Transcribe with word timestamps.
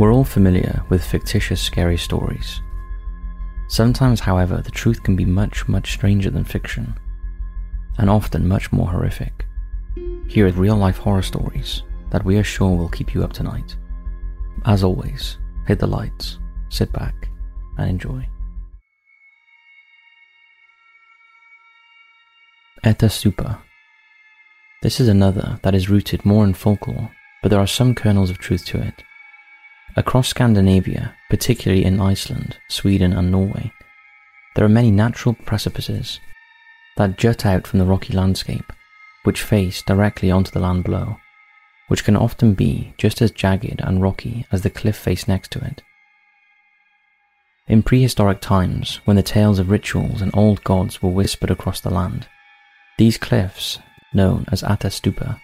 We're 0.00 0.14
all 0.14 0.24
familiar 0.24 0.82
with 0.88 1.04
fictitious 1.04 1.60
scary 1.60 1.98
stories. 1.98 2.62
Sometimes, 3.68 4.18
however, 4.20 4.62
the 4.62 4.70
truth 4.70 5.02
can 5.02 5.14
be 5.14 5.26
much, 5.26 5.68
much 5.68 5.92
stranger 5.92 6.30
than 6.30 6.42
fiction, 6.42 6.98
and 7.98 8.08
often 8.08 8.48
much 8.48 8.72
more 8.72 8.88
horrific. 8.88 9.44
Here 10.26 10.46
are 10.46 10.52
real 10.52 10.76
life 10.76 10.96
horror 10.96 11.20
stories 11.20 11.82
that 12.08 12.24
we 12.24 12.38
are 12.38 12.42
sure 12.42 12.74
will 12.74 12.88
keep 12.88 13.12
you 13.12 13.22
up 13.22 13.34
tonight. 13.34 13.76
As 14.64 14.82
always, 14.82 15.36
hit 15.66 15.80
the 15.80 15.86
lights, 15.86 16.38
sit 16.70 16.90
back, 16.94 17.28
and 17.76 17.90
enjoy. 17.90 18.26
Ättestupa. 22.86 23.58
This 24.80 24.98
is 24.98 25.08
another 25.08 25.60
that 25.62 25.74
is 25.74 25.90
rooted 25.90 26.24
more 26.24 26.44
in 26.44 26.54
folklore, 26.54 27.10
but 27.42 27.50
there 27.50 27.60
are 27.60 27.66
some 27.66 27.94
kernels 27.94 28.30
of 28.30 28.38
truth 28.38 28.64
to 28.64 28.80
it. 28.80 29.02
Across 29.96 30.28
Scandinavia, 30.28 31.16
particularly 31.28 31.84
in 31.84 32.00
Iceland, 32.00 32.58
Sweden, 32.68 33.12
and 33.12 33.32
Norway, 33.32 33.72
there 34.54 34.64
are 34.64 34.68
many 34.68 34.90
natural 34.92 35.34
precipices 35.34 36.20
that 36.96 37.18
jut 37.18 37.44
out 37.44 37.66
from 37.66 37.80
the 37.80 37.84
rocky 37.84 38.12
landscape, 38.12 38.72
which 39.24 39.42
face 39.42 39.82
directly 39.82 40.30
onto 40.30 40.52
the 40.52 40.60
land 40.60 40.84
below, 40.84 41.16
which 41.88 42.04
can 42.04 42.16
often 42.16 42.54
be 42.54 42.94
just 42.98 43.20
as 43.20 43.32
jagged 43.32 43.80
and 43.80 44.00
rocky 44.00 44.46
as 44.52 44.62
the 44.62 44.70
cliff 44.70 44.96
face 44.96 45.26
next 45.26 45.50
to 45.50 45.64
it. 45.64 45.82
In 47.66 47.82
prehistoric 47.82 48.40
times, 48.40 49.00
when 49.06 49.16
the 49.16 49.24
tales 49.24 49.58
of 49.58 49.70
rituals 49.70 50.22
and 50.22 50.30
old 50.34 50.62
gods 50.62 51.02
were 51.02 51.10
whispered 51.10 51.50
across 51.50 51.80
the 51.80 51.90
land, 51.90 52.28
these 52.96 53.18
cliffs, 53.18 53.80
known 54.14 54.44
as 54.52 54.62
Ättestupa, 54.62 55.40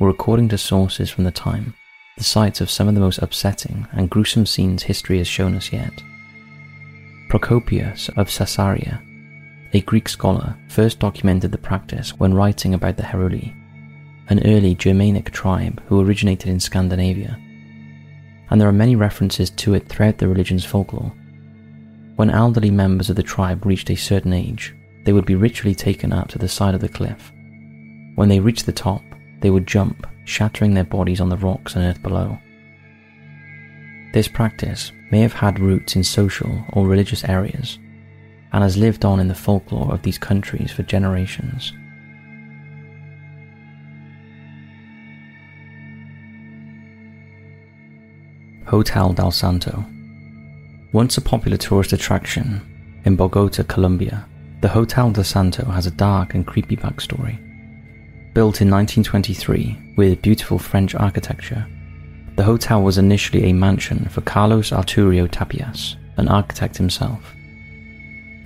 were 0.00 0.08
according 0.08 0.48
to 0.48 0.58
sources 0.58 1.10
from 1.10 1.24
the 1.24 1.30
time 1.30 1.74
the 2.16 2.24
sites 2.24 2.60
of 2.60 2.70
some 2.70 2.86
of 2.86 2.94
the 2.94 3.00
most 3.00 3.18
upsetting 3.18 3.86
and 3.92 4.10
gruesome 4.10 4.46
scenes 4.46 4.84
history 4.84 5.18
has 5.18 5.26
shown 5.26 5.54
us 5.54 5.72
yet. 5.72 5.92
Procopius 7.28 8.08
of 8.16 8.30
Caesarea, 8.30 9.02
a 9.72 9.80
Greek 9.80 10.08
scholar, 10.08 10.56
first 10.68 11.00
documented 11.00 11.50
the 11.50 11.58
practice 11.58 12.14
when 12.14 12.32
writing 12.32 12.72
about 12.72 12.96
the 12.96 13.02
Heruli, 13.02 13.52
an 14.28 14.46
early 14.46 14.76
Germanic 14.76 15.32
tribe 15.32 15.82
who 15.86 16.00
originated 16.00 16.48
in 16.48 16.60
Scandinavia, 16.60 17.36
and 18.50 18.60
there 18.60 18.68
are 18.68 18.72
many 18.72 18.94
references 18.94 19.50
to 19.50 19.74
it 19.74 19.88
throughout 19.88 20.18
the 20.18 20.28
religion's 20.28 20.64
folklore. 20.64 21.12
When 22.14 22.30
elderly 22.30 22.70
members 22.70 23.10
of 23.10 23.16
the 23.16 23.24
tribe 23.24 23.66
reached 23.66 23.90
a 23.90 23.96
certain 23.96 24.32
age, 24.32 24.72
they 25.04 25.12
would 25.12 25.26
be 25.26 25.34
ritually 25.34 25.74
taken 25.74 26.12
up 26.12 26.28
to 26.28 26.38
the 26.38 26.48
side 26.48 26.76
of 26.76 26.80
the 26.80 26.88
cliff. 26.88 27.32
When 28.14 28.28
they 28.28 28.38
reached 28.38 28.66
the 28.66 28.72
top, 28.72 29.02
they 29.40 29.50
would 29.50 29.66
jump 29.66 30.06
shattering 30.24 30.74
their 30.74 30.84
bodies 30.84 31.20
on 31.20 31.28
the 31.28 31.36
rocks 31.36 31.74
and 31.74 31.84
earth 31.84 32.02
below. 32.02 32.38
This 34.12 34.28
practice 34.28 34.92
may 35.10 35.20
have 35.20 35.32
had 35.32 35.58
roots 35.58 35.96
in 35.96 36.04
social 36.04 36.64
or 36.72 36.86
religious 36.86 37.24
areas 37.24 37.78
and 38.52 38.62
has 38.62 38.76
lived 38.76 39.04
on 39.04 39.18
in 39.18 39.28
the 39.28 39.34
folklore 39.34 39.92
of 39.92 40.02
these 40.02 40.18
countries 40.18 40.70
for 40.70 40.84
generations. 40.84 41.72
Hotel 48.66 49.12
del 49.12 49.30
Santo. 49.30 49.84
Once 50.92 51.18
a 51.18 51.20
popular 51.20 51.56
tourist 51.56 51.92
attraction 51.92 52.60
in 53.04 53.16
Bogota, 53.16 53.62
Colombia, 53.64 54.26
the 54.60 54.68
Hotel 54.68 55.10
del 55.10 55.24
Santo 55.24 55.64
has 55.66 55.86
a 55.86 55.90
dark 55.90 56.34
and 56.34 56.46
creepy 56.46 56.76
backstory. 56.76 57.38
Built 58.34 58.60
in 58.60 58.68
1923 58.68 59.94
with 59.94 60.20
beautiful 60.20 60.58
French 60.58 60.96
architecture, 60.96 61.64
the 62.34 62.42
hotel 62.42 62.82
was 62.82 62.98
initially 62.98 63.44
a 63.44 63.52
mansion 63.52 64.08
for 64.08 64.22
Carlos 64.22 64.72
Arturo 64.72 65.28
Tapias, 65.28 65.94
an 66.16 66.26
architect 66.26 66.76
himself. 66.76 67.32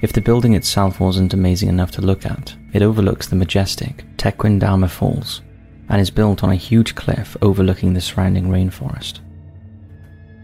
If 0.02 0.12
the 0.12 0.20
building 0.20 0.52
itself 0.52 1.00
wasn't 1.00 1.32
amazing 1.32 1.70
enough 1.70 1.90
to 1.92 2.02
look 2.02 2.26
at, 2.26 2.54
it 2.74 2.82
overlooks 2.82 3.28
the 3.28 3.36
majestic 3.36 4.04
Tequendama 4.18 4.90
Falls 4.90 5.40
and 5.88 6.02
is 6.02 6.10
built 6.10 6.44
on 6.44 6.50
a 6.50 6.54
huge 6.54 6.94
cliff 6.94 7.34
overlooking 7.40 7.94
the 7.94 8.02
surrounding 8.02 8.48
rainforest. 8.48 9.20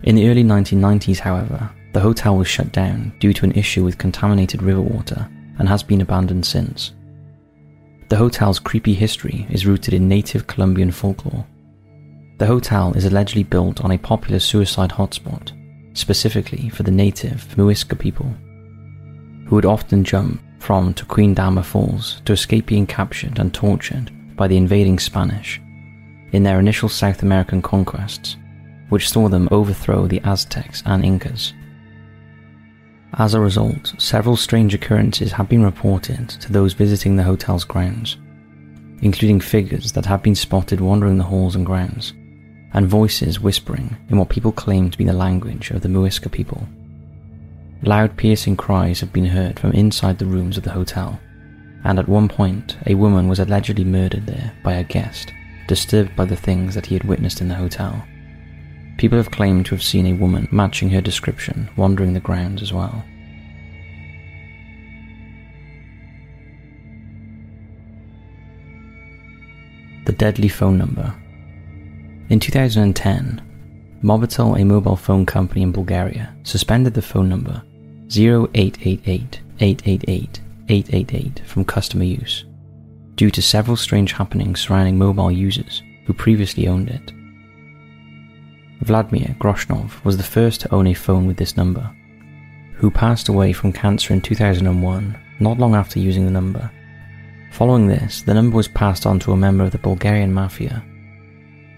In 0.04 0.15
the 0.15 0.31
early 0.31 0.43
1990s, 0.43 1.19
however, 1.19 1.71
the 1.93 2.00
hotel 2.00 2.38
was 2.38 2.49
shut 2.49 2.72
down 2.72 3.12
due 3.21 3.34
to 3.34 3.44
an 3.44 3.53
issue 3.53 3.84
with 3.84 3.99
contaminated 3.99 4.62
river 4.62 4.81
water 4.81 5.28
and 5.59 5.69
has 5.69 5.83
been 5.83 6.00
abandoned 6.00 6.47
since. 6.47 6.93
The 8.15 8.19
hotel's 8.19 8.61
creepy 8.61 8.95
history 8.95 9.45
is 9.51 9.67
rooted 9.67 9.93
in 9.93 10.07
native 10.07 10.47
Colombian 10.47 10.93
folklore. 10.93 11.45
The 12.39 12.47
hotel 12.47 12.93
is 12.93 13.07
allegedly 13.07 13.43
built 13.43 13.81
on 13.81 13.91
a 13.91 13.99
popular 13.99 14.39
suicide 14.39 14.91
hotspot, 14.91 15.51
specifically 15.95 16.69
for 16.69 16.85
the 16.85 16.93
native 16.93 17.45
Muisca 17.57 17.99
people, 17.99 18.33
who 19.49 19.57
would 19.57 19.65
often 19.65 20.05
jump 20.05 20.41
from 20.61 20.95
Tequendama 20.95 21.65
Falls 21.65 22.23
to 22.25 22.33
escape 22.33 22.67
being 22.67 22.87
captured 22.87 23.41
and 23.41 23.53
tortured 23.53 24.13
by 24.37 24.47
the 24.47 24.59
invading 24.59 25.01
Spanish 25.01 25.61
in 26.31 26.45
their 26.45 26.61
initial 26.61 26.89
South 26.89 27.25
American 27.25 27.61
conquests, 27.61 28.37
which 28.91 29.09
saw 29.09 29.29
them 29.29 29.49
overthrow 29.51 30.07
the 30.07 30.21
Aztecs 30.21 30.85
and 30.87 31.05
Incas. 31.05 31.53
As 33.17 33.33
a 33.33 33.41
result, 33.41 33.95
several 33.97 34.37
strange 34.37 34.75
occurrences 34.75 35.31
have 35.33 35.49
been 35.49 35.63
reported 35.63 36.29
to 36.31 36.53
those 36.53 36.73
visiting 36.73 37.15
the 37.15 37.23
hotel's 37.23 37.63
grounds, 37.63 38.17
including 39.03 39.41
figures 39.41 39.93
that 39.93 40.07
have 40.07 40.23
been 40.23 40.35
spotted 40.35 40.81
wandering 40.81 41.19
the 41.19 41.25
halls 41.25 41.55
and 41.55 41.65
grounds, 41.65 42.13
and 42.73 42.89
voices 42.89 43.39
whispering 43.39 43.97
in 44.09 44.19
what 44.19 44.31
people 44.31 44.51
claim 44.51 44.91
to 44.91 44.99
be 44.99 45.05
the 45.05 45.13
language 45.13 45.71
of 45.71 45.83
the 45.83 45.89
Muisca 45.89 46.29
people. 46.29 46.67
Loud 47.83 48.17
piercing 48.17 48.57
cries 48.57 48.99
have 48.99 49.13
been 49.13 49.27
heard 49.27 49.61
from 49.61 49.71
inside 49.73 50.19
the 50.19 50.27
rooms 50.27 50.57
of 50.57 50.65
the 50.65 50.73
hotel, 50.73 51.21
and 51.85 52.01
at 52.01 52.09
one 52.09 52.29
point 52.29 52.77
a 52.87 52.97
woman 52.97 53.29
was 53.29 53.39
allegedly 53.39 53.85
murdered 53.85 54.27
there 54.27 54.53
by 54.65 54.73
a 54.73 54.83
guest, 54.83 55.33
disturbed 55.69 56.17
by 56.17 56.25
the 56.25 56.35
things 56.35 56.75
that 56.75 56.87
he 56.87 56.95
had 56.95 57.05
witnessed 57.05 57.41
in 57.41 57.47
the 57.47 57.55
hotel. 57.55 58.05
People 58.97 59.19
have 59.19 59.31
claimed 59.31 59.66
to 59.66 59.75
have 59.75 59.82
seen 59.82 60.06
a 60.06 60.12
woman 60.12 60.49
matching 60.50 60.91
her 60.91 61.00
description 61.00 61.69
wandering 61.77 62.12
the 62.12 62.21
grounds 62.21 62.62
as 62.62 62.72
well. 62.72 63.05
The 70.06 70.12
deadly 70.12 70.49
phone 70.49 70.78
number. 70.78 71.15
In 72.28 72.38
2010, 72.41 73.43
Mobitel, 74.03 74.60
a 74.60 74.65
mobile 74.65 74.97
phone 74.97 75.25
company 75.25 75.62
in 75.62 75.72
Bulgaria, 75.72 76.34
suspended 76.43 76.94
the 76.94 77.03
phone 77.03 77.28
number 77.28 77.62
0888 78.10 79.41
888 79.60 80.41
888 80.69 81.43
from 81.47 81.65
customer 81.65 82.04
use 82.04 82.44
due 83.16 83.31
to 83.31 83.41
several 83.41 83.77
strange 83.77 84.12
happenings 84.12 84.60
surrounding 84.60 84.99
mobile 84.99 85.31
users 85.31 85.83
who 86.06 86.12
previously 86.12 86.69
owned 86.69 86.91
it. 86.91 87.12
Vladimir 88.84 89.34
Grashnov 89.39 90.05
was 90.05 90.19
the 90.19 90.22
first 90.22 90.61
to 90.61 90.75
own 90.75 90.87
a 90.87 90.93
phone 90.93 91.27
with 91.27 91.39
this 91.39 91.56
number, 91.56 91.91
who 92.75 92.91
passed 92.91 93.31
away 93.31 93.50
from 93.50 93.72
cancer 93.72 94.12
in 94.12 94.21
2001, 94.21 95.17
not 95.41 95.59
long 95.59 95.75
after 95.75 95.99
using 95.99 96.27
the 96.27 96.31
number. 96.31 96.71
Following 97.50 97.87
this, 97.87 98.21
the 98.21 98.34
number 98.34 98.55
was 98.55 98.69
passed 98.69 99.06
on 99.06 99.19
to 99.21 99.33
a 99.33 99.39
member 99.39 99.65
of 99.65 99.71
the 99.71 99.78
Bulgarian 99.78 100.34
mafia. 100.34 100.84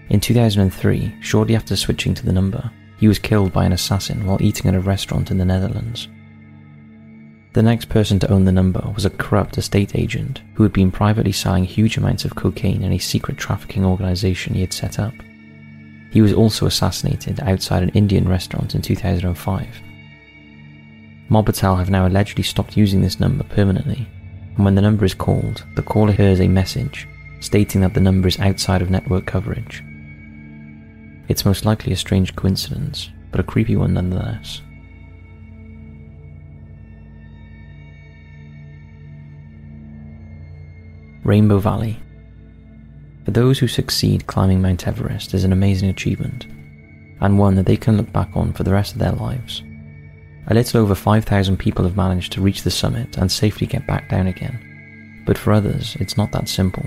In 0.09 0.19
2003, 0.19 1.15
shortly 1.21 1.55
after 1.55 1.77
switching 1.77 2.13
to 2.13 2.25
the 2.25 2.33
number, 2.33 2.69
he 2.99 3.07
was 3.07 3.19
killed 3.19 3.53
by 3.53 3.63
an 3.63 3.71
assassin 3.71 4.25
while 4.25 4.41
eating 4.41 4.67
at 4.67 4.75
a 4.75 4.81
restaurant 4.81 5.31
in 5.31 5.37
the 5.37 5.45
Netherlands. 5.45 6.09
The 7.53 7.63
next 7.63 7.87
person 7.87 8.19
to 8.19 8.29
own 8.29 8.43
the 8.43 8.51
number 8.51 8.85
was 8.93 9.05
a 9.05 9.09
corrupt 9.09 9.57
estate 9.57 9.95
agent 9.95 10.41
who 10.55 10.63
had 10.63 10.73
been 10.73 10.91
privately 10.91 11.31
selling 11.31 11.63
huge 11.63 11.95
amounts 11.95 12.25
of 12.25 12.35
cocaine 12.35 12.83
in 12.83 12.91
a 12.91 12.97
secret 12.97 13.37
trafficking 13.37 13.85
organization 13.85 14.55
he 14.55 14.61
had 14.61 14.73
set 14.73 14.99
up. 14.99 15.13
He 16.17 16.21
was 16.21 16.33
also 16.33 16.65
assassinated 16.65 17.39
outside 17.41 17.83
an 17.83 17.89
Indian 17.89 18.27
restaurant 18.27 18.73
in 18.73 18.81
2005. 18.81 19.67
Mobitel 21.29 21.77
have 21.77 21.91
now 21.91 22.07
allegedly 22.07 22.43
stopped 22.43 22.75
using 22.75 23.01
this 23.01 23.19
number 23.19 23.43
permanently, 23.43 24.07
and 24.55 24.65
when 24.65 24.73
the 24.73 24.81
number 24.81 25.05
is 25.05 25.13
called, 25.13 25.63
the 25.75 25.83
caller 25.83 26.11
hears 26.11 26.41
a 26.41 26.47
message 26.47 27.07
stating 27.39 27.81
that 27.81 27.93
the 27.93 28.01
number 28.01 28.27
is 28.27 28.39
outside 28.39 28.81
of 28.81 28.89
network 28.89 29.27
coverage. 29.27 29.83
It's 31.27 31.45
most 31.45 31.65
likely 31.65 31.93
a 31.93 31.95
strange 31.95 32.35
coincidence, 32.35 33.11
but 33.29 33.39
a 33.39 33.43
creepy 33.43 33.75
one 33.75 33.93
nonetheless. 33.93 34.63
Rainbow 41.23 41.59
Valley 41.59 41.99
for 43.27 43.31
those 43.31 43.59
who 43.59 43.67
succeed 43.67 44.25
climbing 44.25 44.61
Mount 44.61 44.87
Everest 44.87 45.33
is 45.33 45.43
an 45.43 45.51
amazing 45.51 45.89
achievement, 45.89 46.45
and 47.19 47.37
one 47.37 47.55
that 47.55 47.65
they 47.65 47.75
can 47.75 47.97
look 47.97 48.09
back 48.13 48.29
on 48.35 48.53
for 48.53 48.63
the 48.63 48.71
rest 48.71 48.93
of 48.93 48.99
their 48.99 49.11
lives. 49.11 49.63
A 50.47 50.53
little 50.53 50.79
over 50.79 50.95
5,000 50.95 51.57
people 51.57 51.83
have 51.83 51.97
managed 51.97 52.31
to 52.31 52.41
reach 52.41 52.61
the 52.61 52.71
summit 52.71 53.17
and 53.17 53.29
safely 53.29 53.67
get 53.67 53.85
back 53.85 54.07
down 54.07 54.27
again, 54.27 55.23
but 55.25 55.37
for 55.37 55.51
others, 55.51 55.97
it's 55.99 56.15
not 56.15 56.31
that 56.31 56.47
simple. 56.47 56.85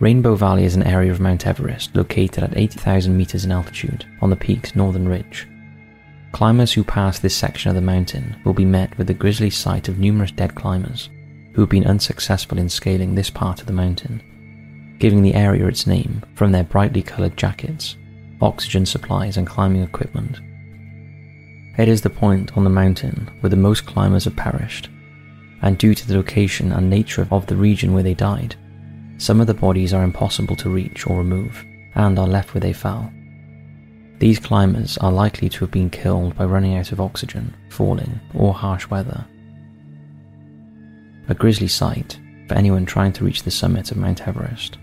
Rainbow 0.00 0.34
Valley 0.34 0.64
is 0.64 0.74
an 0.74 0.82
area 0.82 1.12
of 1.12 1.20
Mount 1.20 1.46
Everest 1.46 1.94
located 1.94 2.42
at 2.42 2.56
80,000 2.56 3.16
meters 3.16 3.44
in 3.44 3.52
altitude 3.52 4.04
on 4.22 4.30
the 4.30 4.34
peak's 4.34 4.74
northern 4.74 5.06
ridge. 5.06 5.46
Climbers 6.32 6.72
who 6.72 6.82
pass 6.82 7.20
this 7.20 7.36
section 7.36 7.68
of 7.68 7.76
the 7.76 7.80
mountain 7.80 8.34
will 8.44 8.54
be 8.54 8.64
met 8.64 8.98
with 8.98 9.06
the 9.06 9.14
grisly 9.14 9.50
sight 9.50 9.86
of 9.88 10.00
numerous 10.00 10.32
dead 10.32 10.56
climbers 10.56 11.10
who 11.52 11.62
have 11.62 11.70
been 11.70 11.86
unsuccessful 11.86 12.58
in 12.58 12.68
scaling 12.68 13.14
this 13.14 13.30
part 13.30 13.60
of 13.60 13.68
the 13.68 13.72
mountain, 13.72 14.20
giving 14.98 15.22
the 15.22 15.34
area 15.34 15.66
its 15.66 15.86
name 15.86 16.22
from 16.34 16.52
their 16.52 16.64
brightly 16.64 17.02
coloured 17.02 17.36
jackets, 17.36 17.96
oxygen 18.40 18.86
supplies, 18.86 19.36
and 19.36 19.46
climbing 19.46 19.82
equipment. 19.82 20.40
It 21.78 21.88
is 21.88 22.02
the 22.02 22.10
point 22.10 22.56
on 22.56 22.64
the 22.64 22.70
mountain 22.70 23.30
where 23.40 23.50
the 23.50 23.56
most 23.56 23.86
climbers 23.86 24.24
have 24.24 24.36
perished, 24.36 24.88
and 25.62 25.78
due 25.78 25.94
to 25.94 26.06
the 26.06 26.16
location 26.16 26.72
and 26.72 26.90
nature 26.90 27.26
of 27.30 27.46
the 27.46 27.56
region 27.56 27.94
where 27.94 28.02
they 28.02 28.14
died, 28.14 28.56
some 29.18 29.40
of 29.40 29.46
the 29.46 29.54
bodies 29.54 29.94
are 29.94 30.02
impossible 30.02 30.56
to 30.56 30.68
reach 30.70 31.06
or 31.06 31.18
remove 31.18 31.64
and 31.94 32.18
are 32.18 32.26
left 32.26 32.54
where 32.54 32.60
they 32.60 32.72
fell. 32.72 33.12
These 34.18 34.38
climbers 34.38 34.98
are 34.98 35.12
likely 35.12 35.48
to 35.48 35.60
have 35.60 35.70
been 35.70 35.90
killed 35.90 36.36
by 36.36 36.44
running 36.44 36.76
out 36.76 36.92
of 36.92 37.00
oxygen, 37.00 37.54
falling, 37.70 38.20
or 38.34 38.54
harsh 38.54 38.88
weather. 38.88 39.24
A 41.28 41.34
grisly 41.34 41.68
sight 41.68 42.20
for 42.48 42.54
anyone 42.54 42.84
trying 42.84 43.12
to 43.14 43.24
reach 43.24 43.42
the 43.42 43.50
summit 43.50 43.90
of 43.90 43.96
Mount 43.96 44.26
Everest. 44.26 44.78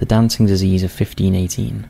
The 0.00 0.06
Dancing 0.06 0.46
Disease 0.46 0.82
of 0.82 0.90
1518. 0.90 1.86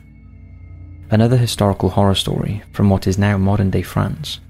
Another 1.11 1.37
historical 1.37 1.87
horror 1.87 2.13
story 2.13 2.61
from 2.73 2.89
what 2.89 3.07
is 3.07 3.17
now 3.17 3.37
modern 3.37 3.69
day 3.69 3.83
France 3.83 4.41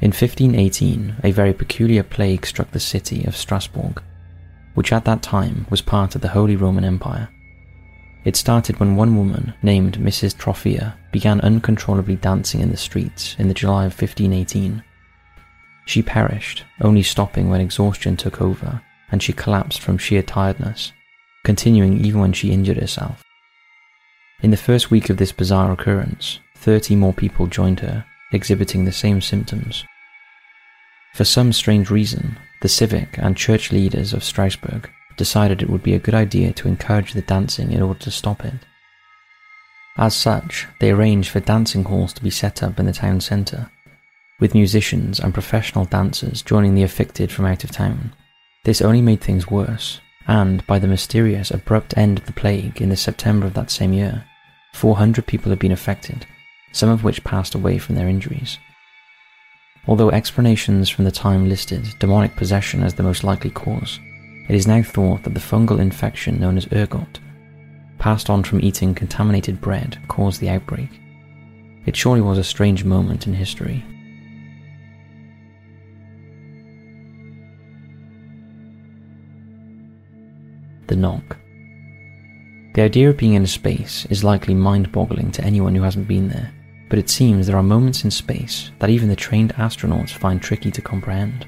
in 0.00 0.12
1518, 0.12 1.16
a 1.24 1.32
very 1.32 1.52
peculiar 1.52 2.04
plague 2.04 2.46
struck 2.46 2.70
the 2.70 2.78
city 2.78 3.24
of 3.24 3.36
Strasbourg, 3.36 4.00
which 4.74 4.92
at 4.92 5.04
that 5.06 5.24
time 5.24 5.66
was 5.70 5.82
part 5.82 6.14
of 6.14 6.20
the 6.20 6.28
Holy 6.28 6.54
Roman 6.54 6.84
Empire. 6.84 7.28
It 8.24 8.36
started 8.36 8.78
when 8.78 8.94
one 8.94 9.16
woman 9.16 9.54
named 9.60 9.98
Mrs. 9.98 10.36
Troffea 10.36 10.94
began 11.10 11.40
uncontrollably 11.40 12.14
dancing 12.14 12.60
in 12.60 12.70
the 12.70 12.76
streets 12.76 13.34
in 13.40 13.48
the 13.48 13.54
July 13.54 13.86
of 13.86 14.00
1518. 14.00 14.84
She 15.84 16.00
perished, 16.00 16.62
only 16.80 17.02
stopping 17.02 17.50
when 17.50 17.60
exhaustion 17.60 18.16
took 18.16 18.40
over 18.40 18.82
and 19.10 19.20
she 19.20 19.32
collapsed 19.32 19.80
from 19.80 19.98
sheer 19.98 20.22
tiredness, 20.22 20.92
continuing 21.44 22.04
even 22.04 22.20
when 22.20 22.32
she 22.32 22.52
injured 22.52 22.76
herself. 22.76 23.22
In 24.42 24.50
the 24.50 24.56
first 24.56 24.90
week 24.90 25.10
of 25.10 25.18
this 25.18 25.32
bizarre 25.32 25.72
occurrence, 25.72 26.40
30 26.56 26.96
more 26.96 27.12
people 27.12 27.46
joined 27.46 27.80
her, 27.80 28.04
exhibiting 28.32 28.84
the 28.84 28.92
same 28.92 29.20
symptoms. 29.20 29.84
For 31.14 31.24
some 31.24 31.52
strange 31.52 31.90
reason, 31.90 32.38
the 32.62 32.68
civic 32.68 33.18
and 33.18 33.36
church 33.36 33.72
leaders 33.72 34.12
of 34.12 34.24
Strasbourg 34.24 34.90
decided 35.16 35.60
it 35.60 35.68
would 35.68 35.82
be 35.82 35.94
a 35.94 35.98
good 35.98 36.14
idea 36.14 36.52
to 36.52 36.68
encourage 36.68 37.12
the 37.12 37.22
dancing 37.22 37.72
in 37.72 37.82
order 37.82 37.98
to 38.00 38.10
stop 38.10 38.44
it. 38.44 38.54
As 39.96 40.14
such, 40.14 40.66
they 40.78 40.90
arranged 40.90 41.30
for 41.30 41.40
dancing 41.40 41.84
halls 41.84 42.12
to 42.14 42.22
be 42.22 42.30
set 42.30 42.62
up 42.62 42.78
in 42.78 42.86
the 42.86 42.92
town 42.92 43.20
centre, 43.20 43.70
with 44.38 44.54
musicians 44.54 45.20
and 45.20 45.34
professional 45.34 45.84
dancers 45.84 46.42
joining 46.42 46.74
the 46.74 46.82
afflicted 46.82 47.30
from 47.30 47.44
out 47.44 47.64
of 47.64 47.70
town. 47.70 48.14
This 48.64 48.80
only 48.80 49.02
made 49.02 49.20
things 49.20 49.50
worse, 49.50 50.00
and 50.30 50.64
by 50.68 50.78
the 50.78 50.86
mysterious 50.86 51.50
abrupt 51.50 51.98
end 51.98 52.16
of 52.16 52.24
the 52.24 52.32
plague 52.32 52.80
in 52.80 52.88
the 52.88 52.96
September 52.96 53.48
of 53.48 53.54
that 53.54 53.68
same 53.68 53.92
year, 53.92 54.24
400 54.74 55.26
people 55.26 55.50
had 55.50 55.58
been 55.58 55.72
affected, 55.72 56.24
some 56.70 56.88
of 56.88 57.02
which 57.02 57.24
passed 57.24 57.56
away 57.56 57.78
from 57.78 57.96
their 57.96 58.06
injuries. 58.06 58.56
Although 59.88 60.12
explanations 60.12 60.88
from 60.88 61.04
the 61.04 61.10
time 61.10 61.48
listed 61.48 61.84
demonic 61.98 62.36
possession 62.36 62.84
as 62.84 62.94
the 62.94 63.02
most 63.02 63.24
likely 63.24 63.50
cause, 63.50 63.98
it 64.48 64.54
is 64.54 64.68
now 64.68 64.84
thought 64.84 65.24
that 65.24 65.34
the 65.34 65.40
fungal 65.40 65.80
infection 65.80 66.38
known 66.38 66.56
as 66.56 66.72
ergot, 66.72 67.18
passed 67.98 68.30
on 68.30 68.44
from 68.44 68.60
eating 68.62 68.94
contaminated 68.94 69.60
bread, 69.60 69.98
caused 70.06 70.40
the 70.40 70.48
outbreak. 70.48 70.90
It 71.86 71.96
surely 71.96 72.20
was 72.20 72.38
a 72.38 72.44
strange 72.44 72.84
moment 72.84 73.26
in 73.26 73.34
history. 73.34 73.84
The 80.90 80.96
knock. 80.96 81.38
The 82.74 82.82
idea 82.82 83.08
of 83.08 83.16
being 83.16 83.32
in 83.32 83.42
a 83.42 83.46
space 83.46 84.06
is 84.10 84.22
likely 84.22 84.54
mind 84.54 84.92
boggling 84.92 85.32
to 85.32 85.42
anyone 85.42 85.74
who 85.74 85.82
hasn't 85.82 86.06
been 86.06 86.28
there 86.28 86.52
but 86.90 86.98
it 86.98 87.08
seems 87.08 87.46
there 87.46 87.56
are 87.56 87.62
moments 87.62 88.04
in 88.04 88.10
space 88.10 88.72
that 88.80 88.90
even 88.90 89.08
the 89.08 89.16
trained 89.16 89.54
astronauts 89.54 90.10
find 90.10 90.42
tricky 90.42 90.72
to 90.72 90.82
comprehend. 90.82 91.46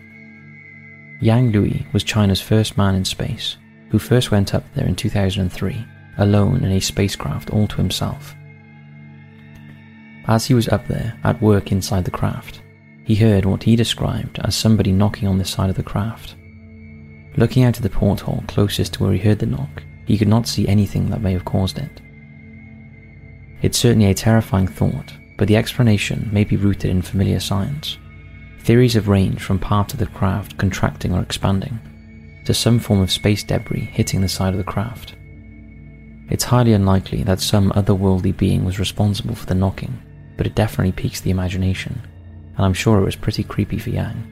Yang 1.21 1.53
Liwei 1.53 1.93
was 1.93 2.05
China's 2.05 2.41
first 2.41 2.79
man 2.79 2.95
in 2.95 3.05
space, 3.05 3.57
who 3.91 3.99
first 3.99 4.31
went 4.31 4.55
up 4.55 4.65
there 4.75 4.87
in 4.87 4.95
2003, 4.95 5.85
alone 6.19 6.65
in 6.65 6.71
a 6.71 6.81
spacecraft 6.81 7.51
all 7.51 7.67
to 7.67 7.77
himself. 7.77 8.37
As 10.29 10.47
he 10.47 10.55
was 10.55 10.69
up 10.69 10.87
there, 10.87 11.19
at 11.25 11.43
work 11.43 11.73
inside 11.73 12.05
the 12.05 12.13
craft, 12.13 12.63
he 13.05 13.17
heard 13.17 13.45
what 13.45 13.65
he 13.65 13.75
described 13.75 14.39
as 14.45 14.55
somebody 14.55 14.93
knocking 14.93 15.27
on 15.27 15.39
the 15.39 15.45
side 15.45 15.71
of 15.71 15.77
the 15.77 15.83
craft. 15.83 16.37
Looking 17.37 17.65
out 17.65 17.77
of 17.77 17.83
the 17.83 17.91
porthole 17.91 18.45
closest 18.47 18.95
to 18.95 19.03
where 19.03 19.13
he 19.13 19.19
heard 19.19 19.39
the 19.39 19.47
knock, 19.47 19.83
he 20.05 20.19
could 20.19 20.29
not 20.29 20.47
see 20.47 20.69
anything 20.69 21.11
that 21.11 21.23
may 21.23 21.33
have 21.33 21.45
caused 21.45 21.79
it. 21.79 22.01
It's 23.63 23.79
certainly 23.79 24.11
a 24.11 24.15
terrifying 24.15 24.67
thought, 24.67 25.13
but 25.39 25.49
the 25.49 25.57
explanation 25.57 26.29
may 26.33 26.45
be 26.45 26.57
rooted 26.57 26.91
in 26.91 27.01
familiar 27.01 27.41
science. 27.41 27.97
Theories 28.61 28.95
have 28.95 29.09
ranged 29.09 29.41
from 29.41 29.59
part 29.59 29.93
of 29.93 29.99
the 29.99 30.07
craft 30.07 30.59
contracting 30.59 31.15
or 31.15 31.23
expanding, 31.23 31.79
to 32.45 32.53
some 32.53 32.79
form 32.79 33.01
of 33.01 33.11
space 33.11 33.43
debris 33.43 33.89
hitting 33.93 34.21
the 34.21 34.29
side 34.29 34.53
of 34.53 34.59
the 34.59 34.65
craft. 34.65 35.15
It's 36.29 36.45
highly 36.45 36.73
unlikely 36.73 37.23
that 37.25 37.41
some 37.41 37.71
otherworldly 37.73 38.37
being 38.37 38.65
was 38.65 38.79
responsible 38.79 39.35
for 39.35 39.47
the 39.47 39.55
knocking, 39.55 40.01
but 40.37 40.47
it 40.47 40.55
definitely 40.55 40.93
piques 40.93 41.21
the 41.21 41.31
imagination, 41.31 42.01
and 42.57 42.65
I'm 42.67 42.75
sure 42.75 42.99
it 42.99 43.05
was 43.05 43.17
pretty 43.17 43.43
creepy 43.43 43.79
for 43.79 43.91
Yang. 43.91 44.29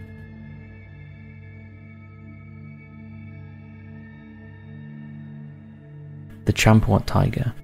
The 6.51 6.57
Champawat 6.57 7.07
Tiger 7.07 7.55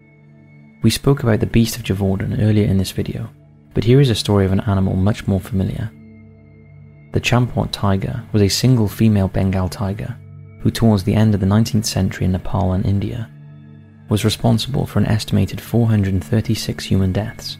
we 0.84 0.90
spoke 0.90 1.24
about 1.24 1.40
the 1.40 1.46
Beast 1.46 1.76
of 1.76 1.82
Gévaudan 1.82 2.40
earlier 2.40 2.68
in 2.68 2.78
this 2.78 2.92
video, 2.92 3.28
but 3.74 3.82
here 3.82 4.00
is 4.00 4.10
a 4.10 4.14
story 4.14 4.46
of 4.46 4.52
an 4.52 4.60
animal 4.60 4.94
much 4.94 5.26
more 5.26 5.40
familiar. 5.40 5.90
The 7.10 7.20
Champawat 7.20 7.72
tiger 7.72 8.22
was 8.32 8.42
a 8.42 8.48
single 8.48 8.86
female 8.86 9.26
Bengal 9.26 9.68
tiger 9.68 10.16
who, 10.60 10.70
towards 10.70 11.02
the 11.02 11.14
end 11.14 11.34
of 11.34 11.40
the 11.40 11.46
19th 11.46 11.86
century 11.86 12.26
in 12.26 12.30
Nepal 12.30 12.74
and 12.74 12.86
India, 12.86 13.28
was 14.08 14.24
responsible 14.24 14.86
for 14.86 15.00
an 15.00 15.06
estimated 15.06 15.60
436 15.60 16.84
human 16.84 17.10
deaths. 17.10 17.58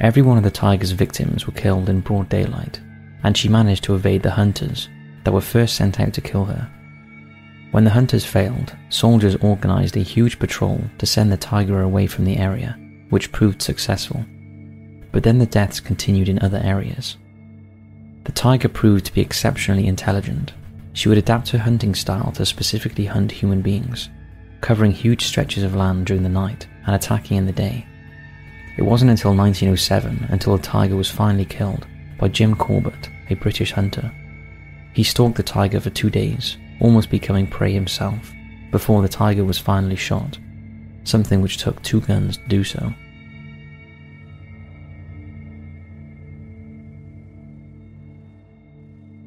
Every 0.00 0.22
one 0.22 0.38
of 0.38 0.42
the 0.42 0.50
tiger's 0.50 0.90
victims 0.90 1.46
were 1.46 1.52
killed 1.52 1.88
in 1.88 2.00
broad 2.00 2.28
daylight, 2.28 2.80
and 3.22 3.36
she 3.36 3.48
managed 3.48 3.84
to 3.84 3.94
evade 3.94 4.24
the 4.24 4.32
hunters 4.32 4.88
that 5.22 5.30
were 5.30 5.40
first 5.40 5.76
sent 5.76 6.00
out 6.00 6.14
to 6.14 6.20
kill 6.20 6.46
her 6.46 6.68
when 7.72 7.84
the 7.84 7.90
hunters 7.90 8.24
failed, 8.24 8.74
soldiers 8.88 9.36
organized 9.36 9.96
a 9.96 10.00
huge 10.00 10.38
patrol 10.38 10.80
to 10.98 11.06
send 11.06 11.30
the 11.30 11.36
tiger 11.36 11.82
away 11.82 12.06
from 12.06 12.24
the 12.24 12.38
area, 12.38 12.78
which 13.10 13.32
proved 13.32 13.60
successful. 13.60 14.24
But 15.12 15.22
then 15.22 15.38
the 15.38 15.46
deaths 15.46 15.80
continued 15.80 16.28
in 16.28 16.38
other 16.40 16.60
areas. 16.62 17.16
The 18.24 18.32
tiger 18.32 18.68
proved 18.68 19.06
to 19.06 19.14
be 19.14 19.20
exceptionally 19.20 19.86
intelligent. 19.86 20.52
She 20.92 21.08
would 21.08 21.18
adapt 21.18 21.50
her 21.50 21.58
hunting 21.58 21.94
style 21.94 22.32
to 22.32 22.46
specifically 22.46 23.04
hunt 23.06 23.30
human 23.30 23.62
beings, 23.62 24.08
covering 24.60 24.92
huge 24.92 25.24
stretches 25.24 25.62
of 25.62 25.76
land 25.76 26.06
during 26.06 26.22
the 26.22 26.28
night 26.28 26.66
and 26.86 26.94
attacking 26.94 27.36
in 27.36 27.46
the 27.46 27.52
day. 27.52 27.86
It 28.76 28.82
wasn't 28.82 29.10
until 29.10 29.34
1907 29.34 30.26
until 30.28 30.56
the 30.56 30.62
tiger 30.62 30.96
was 30.96 31.10
finally 31.10 31.44
killed 31.44 31.86
by 32.18 32.28
Jim 32.28 32.54
Corbett, 32.54 33.10
a 33.30 33.34
British 33.34 33.72
hunter. 33.72 34.12
He 34.92 35.02
stalked 35.02 35.36
the 35.36 35.42
tiger 35.42 35.80
for 35.80 35.90
two 35.90 36.10
days 36.10 36.56
almost 36.80 37.10
becoming 37.10 37.46
prey 37.46 37.72
himself, 37.72 38.32
before 38.70 39.02
the 39.02 39.08
tiger 39.08 39.44
was 39.44 39.58
finally 39.58 39.96
shot, 39.96 40.38
something 41.04 41.40
which 41.40 41.58
took 41.58 41.82
two 41.82 42.00
guns 42.02 42.36
to 42.36 42.48
do 42.48 42.64
so. 42.64 42.92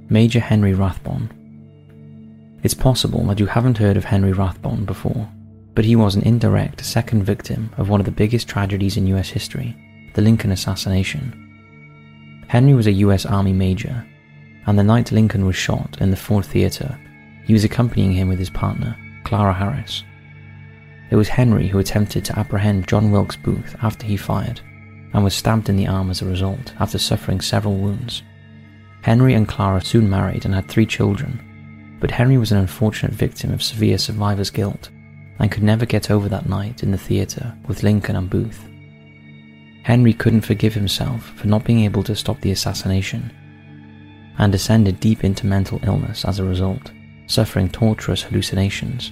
Major 0.09 0.39
Henry 0.39 0.73
Rathbone. 0.73 1.29
It's 2.63 2.73
possible 2.73 3.23
that 3.25 3.39
you 3.39 3.45
haven't 3.45 3.77
heard 3.77 3.95
of 3.95 4.03
Henry 4.03 4.33
Rathbone 4.33 4.85
before, 4.85 5.29
but 5.75 5.85
he 5.85 5.95
was 5.95 6.15
an 6.15 6.23
indirect 6.23 6.83
second 6.83 7.23
victim 7.23 7.71
of 7.77 7.89
one 7.89 8.01
of 8.01 8.05
the 8.05 8.11
biggest 8.11 8.47
tragedies 8.47 8.97
in 8.97 9.07
US 9.07 9.29
history, 9.29 9.75
the 10.15 10.21
Lincoln 10.21 10.51
assassination. 10.51 12.45
Henry 12.47 12.73
was 12.73 12.87
a 12.87 12.91
US 12.91 13.25
Army 13.25 13.53
major, 13.53 14.05
and 14.65 14.77
the 14.77 14.83
night 14.83 15.11
Lincoln 15.11 15.45
was 15.45 15.55
shot 15.55 15.97
in 16.01 16.09
the 16.09 16.17
Ford 16.17 16.45
Theater 16.45 16.99
he 17.49 17.53
was 17.53 17.63
accompanying 17.63 18.11
him 18.11 18.27
with 18.27 18.37
his 18.37 18.51
partner, 18.51 18.95
Clara 19.23 19.51
Harris. 19.51 20.03
It 21.09 21.15
was 21.15 21.29
Henry 21.29 21.67
who 21.67 21.79
attempted 21.79 22.23
to 22.25 22.37
apprehend 22.37 22.87
John 22.87 23.09
Wilkes 23.09 23.37
Booth 23.37 23.75
after 23.81 24.05
he 24.05 24.17
fired, 24.17 24.61
and 25.13 25.23
was 25.23 25.33
stabbed 25.33 25.67
in 25.67 25.75
the 25.75 25.87
arm 25.87 26.11
as 26.11 26.21
a 26.21 26.27
result 26.27 26.75
after 26.79 26.99
suffering 26.99 27.41
several 27.41 27.77
wounds. 27.77 28.21
Henry 29.01 29.33
and 29.33 29.47
Clara 29.47 29.81
soon 29.81 30.07
married 30.07 30.45
and 30.45 30.53
had 30.53 30.67
three 30.67 30.85
children, 30.85 31.97
but 31.99 32.11
Henry 32.11 32.37
was 32.37 32.51
an 32.51 32.59
unfortunate 32.59 33.13
victim 33.13 33.51
of 33.51 33.63
severe 33.63 33.97
survivor's 33.97 34.51
guilt 34.51 34.91
and 35.39 35.51
could 35.51 35.63
never 35.63 35.87
get 35.87 36.11
over 36.11 36.29
that 36.29 36.47
night 36.47 36.83
in 36.83 36.91
the 36.91 36.99
theatre 36.99 37.57
with 37.67 37.81
Lincoln 37.81 38.15
and 38.15 38.29
Booth. 38.29 38.63
Henry 39.81 40.13
couldn't 40.13 40.41
forgive 40.41 40.75
himself 40.75 41.29
for 41.35 41.47
not 41.47 41.63
being 41.63 41.79
able 41.79 42.03
to 42.03 42.15
stop 42.15 42.41
the 42.41 42.51
assassination 42.51 43.33
and 44.37 44.51
descended 44.51 44.99
deep 44.99 45.23
into 45.23 45.47
mental 45.47 45.79
illness 45.81 46.25
as 46.25 46.37
a 46.37 46.43
result, 46.43 46.91
suffering 47.29 47.69
torturous 47.69 48.23
hallucinations. 48.23 49.11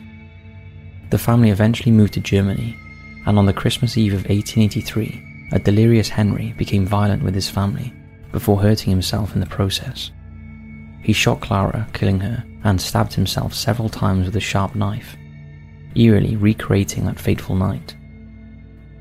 The 1.11 1.17
family 1.17 1.51
eventually 1.51 1.91
moved 1.91 2.15
to 2.15 2.19
Germany, 2.19 2.75
and 3.25 3.37
on 3.37 3.45
the 3.45 3.53
Christmas 3.53 3.97
Eve 3.97 4.13
of 4.13 4.27
1883, 4.29 5.49
a 5.53 5.59
delirious 5.59 6.09
Henry 6.09 6.53
became 6.57 6.85
violent 6.85 7.23
with 7.23 7.35
his 7.35 7.49
family 7.49 7.93
before 8.31 8.61
hurting 8.61 8.89
himself 8.89 9.33
in 9.33 9.39
the 9.39 9.45
process. 9.45 10.11
He 11.01 11.13
shot 11.13 11.39
Clara, 11.39 11.87
killing 11.93 12.19
her, 12.19 12.43
and 12.63 12.81
stabbed 12.81 13.13
himself 13.13 13.53
several 13.53 13.87
times 13.87 14.25
with 14.25 14.35
a 14.35 14.41
sharp 14.41 14.75
knife, 14.75 15.15
eerily 15.95 16.35
recreating 16.35 17.05
that 17.05 17.19
fateful 17.19 17.55
night. 17.55 17.95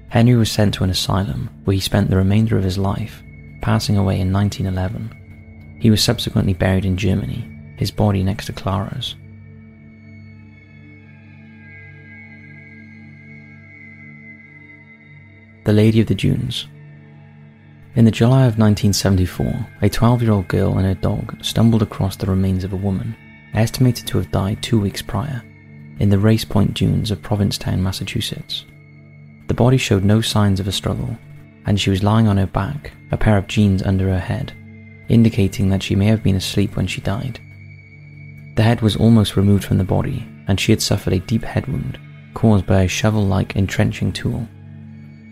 Henry 0.08 0.36
was 0.36 0.50
sent 0.50 0.74
to 0.74 0.84
an 0.84 0.90
asylum 0.90 1.50
where 1.64 1.74
he 1.74 1.80
spent 1.80 2.10
the 2.10 2.16
remainder 2.16 2.56
of 2.56 2.62
his 2.62 2.78
life, 2.78 3.22
passing 3.60 3.96
away 3.96 4.20
in 4.20 4.32
1911. 4.32 5.78
He 5.80 5.90
was 5.90 6.02
subsequently 6.02 6.54
buried 6.54 6.84
in 6.84 6.96
Germany, 6.96 7.55
his 7.76 7.90
body 7.90 8.22
next 8.22 8.46
to 8.46 8.52
Clara's. 8.52 9.14
The 15.64 15.72
Lady 15.72 16.00
of 16.00 16.06
the 16.06 16.14
Dunes. 16.14 16.68
In 17.96 18.04
the 18.04 18.10
July 18.10 18.42
of 18.42 18.58
1974, 18.58 19.66
a 19.82 19.88
12 19.88 20.22
year 20.22 20.32
old 20.32 20.48
girl 20.48 20.76
and 20.76 20.86
her 20.86 20.94
dog 20.94 21.42
stumbled 21.42 21.82
across 21.82 22.14
the 22.14 22.26
remains 22.26 22.62
of 22.62 22.72
a 22.72 22.76
woman, 22.76 23.16
estimated 23.54 24.06
to 24.06 24.18
have 24.18 24.30
died 24.30 24.62
two 24.62 24.78
weeks 24.78 25.02
prior, 25.02 25.42
in 25.98 26.10
the 26.10 26.18
Race 26.18 26.44
Point 26.44 26.74
Dunes 26.74 27.10
of 27.10 27.22
Provincetown, 27.22 27.82
Massachusetts. 27.82 28.64
The 29.48 29.54
body 29.54 29.76
showed 29.76 30.04
no 30.04 30.20
signs 30.20 30.60
of 30.60 30.68
a 30.68 30.72
struggle, 30.72 31.16
and 31.64 31.80
she 31.80 31.90
was 31.90 32.02
lying 32.02 32.28
on 32.28 32.36
her 32.36 32.46
back, 32.46 32.92
a 33.10 33.16
pair 33.16 33.38
of 33.38 33.48
jeans 33.48 33.82
under 33.82 34.08
her 34.08 34.20
head, 34.20 34.52
indicating 35.08 35.70
that 35.70 35.82
she 35.82 35.96
may 35.96 36.06
have 36.06 36.22
been 36.22 36.36
asleep 36.36 36.76
when 36.76 36.86
she 36.86 37.00
died. 37.00 37.40
The 38.56 38.62
head 38.62 38.80
was 38.80 38.96
almost 38.96 39.36
removed 39.36 39.64
from 39.64 39.78
the 39.78 39.84
body, 39.84 40.26
and 40.48 40.58
she 40.58 40.72
had 40.72 40.82
suffered 40.82 41.12
a 41.12 41.20
deep 41.20 41.44
head 41.44 41.66
wound 41.66 41.98
caused 42.34 42.66
by 42.66 42.82
a 42.82 42.88
shovel 42.88 43.22
like 43.22 43.56
entrenching 43.56 44.12
tool 44.12 44.46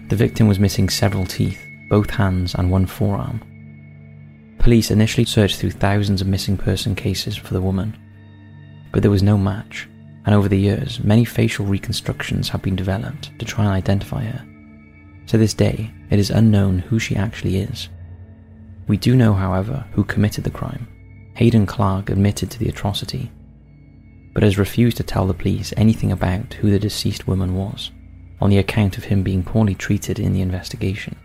the 0.08 0.16
victim 0.16 0.46
was 0.46 0.60
missing 0.60 0.88
several 0.88 1.24
teeth, 1.24 1.66
both 1.88 2.10
hands, 2.10 2.54
and 2.54 2.70
one 2.70 2.86
forearm. 2.86 3.40
Police 4.58 4.90
initially 4.90 5.24
searched 5.24 5.58
through 5.58 5.70
thousands 5.70 6.20
of 6.20 6.26
missing 6.26 6.56
person 6.56 6.94
cases 6.94 7.36
for 7.36 7.54
the 7.54 7.60
woman, 7.60 7.96
but 8.92 9.02
there 9.02 9.10
was 9.10 9.22
no 9.22 9.38
match, 9.38 9.88
and 10.26 10.34
over 10.34 10.48
the 10.48 10.58
years, 10.58 11.02
many 11.02 11.24
facial 11.24 11.64
reconstructions 11.64 12.48
have 12.50 12.62
been 12.62 12.76
developed 12.76 13.36
to 13.38 13.44
try 13.44 13.64
and 13.64 13.72
identify 13.72 14.24
her. 14.24 14.44
To 15.28 15.38
this 15.38 15.54
day, 15.54 15.90
it 16.10 16.18
is 16.18 16.30
unknown 16.30 16.78
who 16.80 16.98
she 16.98 17.16
actually 17.16 17.56
is. 17.56 17.88
We 18.86 18.98
do 18.98 19.16
know, 19.16 19.32
however, 19.32 19.86
who 19.92 20.04
committed 20.04 20.44
the 20.44 20.50
crime. 20.50 20.86
Hadden 21.34 21.66
Clark 21.66 22.10
admitted 22.10 22.50
to 22.52 22.58
the 22.60 22.68
atrocity, 22.68 23.30
but 24.32 24.44
has 24.44 24.56
refused 24.56 24.96
to 24.98 25.02
tell 25.02 25.26
the 25.26 25.34
police 25.34 25.74
anything 25.76 26.12
about 26.12 26.54
who 26.54 26.70
the 26.70 26.78
deceased 26.78 27.26
woman 27.26 27.56
was 27.56 27.90
on 28.40 28.50
the 28.50 28.58
account 28.58 28.96
of 28.98 29.04
him 29.04 29.22
being 29.22 29.42
poorly 29.42 29.74
treated 29.74 30.18
in 30.20 30.32
the 30.32 30.40
investigation. 30.40 31.16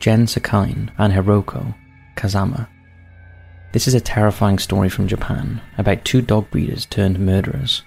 Gen 0.00 0.26
Sekine 0.26 0.90
and 0.98 1.12
Hiroko 1.12 1.74
Kazama. 2.16 2.68
This 3.72 3.88
is 3.88 3.94
a 3.94 4.00
terrifying 4.00 4.58
story 4.58 4.88
from 4.88 5.08
Japan 5.08 5.62
about 5.78 6.04
two 6.04 6.20
dog 6.20 6.50
breeders 6.50 6.84
turned 6.84 7.18
murderers. 7.20 7.84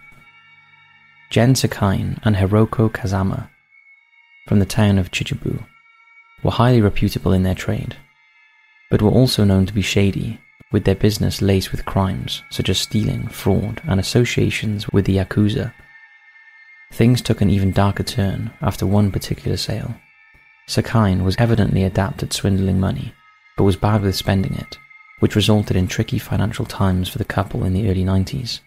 Gen 1.30 1.54
Sekine 1.54 2.20
and 2.24 2.38
Hiroko 2.38 2.89
Kazama 2.89 3.50
from 4.48 4.60
the 4.60 4.65
town 4.65 4.98
of 4.98 5.12
Chichibu 5.12 5.63
were 6.44 6.51
highly 6.51 6.82
reputable 6.82 7.34
in 7.34 7.44
their 7.44 7.56
trade, 7.56 7.96
but 8.89 9.01
were 9.01 9.10
also 9.10 9.44
known 9.44 9.65
to 9.65 9.74
be 9.74 9.82
shady 9.82 10.39
with 10.72 10.84
their 10.84 10.96
business 10.96 11.42
laced 11.42 11.72
with 11.72 11.86
crimes 11.86 12.44
such 12.50 12.70
as 12.70 12.77
stealing, 12.77 13.27
fraud, 13.27 13.82
and 13.88 14.00
associations 14.00 14.89
with 14.89 15.06
the 15.06 15.18
Yakuza. 15.18 15.74
Things 16.92 17.22
took 17.22 17.42
an 17.42 17.50
even 17.50 17.72
darker 17.72 18.04
turn 18.04 18.51
after 18.62 18.86
one 18.86 19.12
particular 19.12 19.58
sale. 19.58 19.96
Sekine 20.68 21.24
was 21.24 21.36
evidently 21.38 21.84
adept 21.84 22.24
at 22.24 22.34
swindling 22.34 22.80
money, 22.80 23.13
but 23.58 23.63
was 23.63 23.75
bad 23.75 24.01
with 24.01 24.15
spending 24.15 24.56
it, 24.56 24.77
which 25.20 25.36
resulted 25.36 25.77
in 25.77 25.88
tricky 25.88 26.18
financial 26.20 26.65
times 26.65 27.08
for 27.08 27.20
the 27.20 27.25
couple 27.25 27.63
in 27.63 27.74
the 27.74 27.89
early 27.89 28.04
90s. 28.04 28.60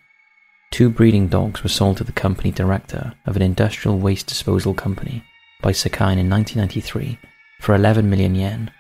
Two 0.71 0.91
breeding 0.91 1.29
dogs 1.29 1.63
were 1.63 1.69
sold 1.69 1.97
to 1.97 2.05
the 2.05 2.13
company 2.13 2.51
director 2.51 3.15
of 3.27 3.37
an 3.37 3.43
industrial 3.43 3.99
waste 3.99 4.27
disposal 4.27 4.75
company 4.75 5.25
by 5.63 5.73
Sekine 5.73 6.19
in 6.19 6.31
1993 6.31 7.19
for 7.61 7.75
11 7.75 8.09
million 8.09 8.35
yen. 8.35 8.71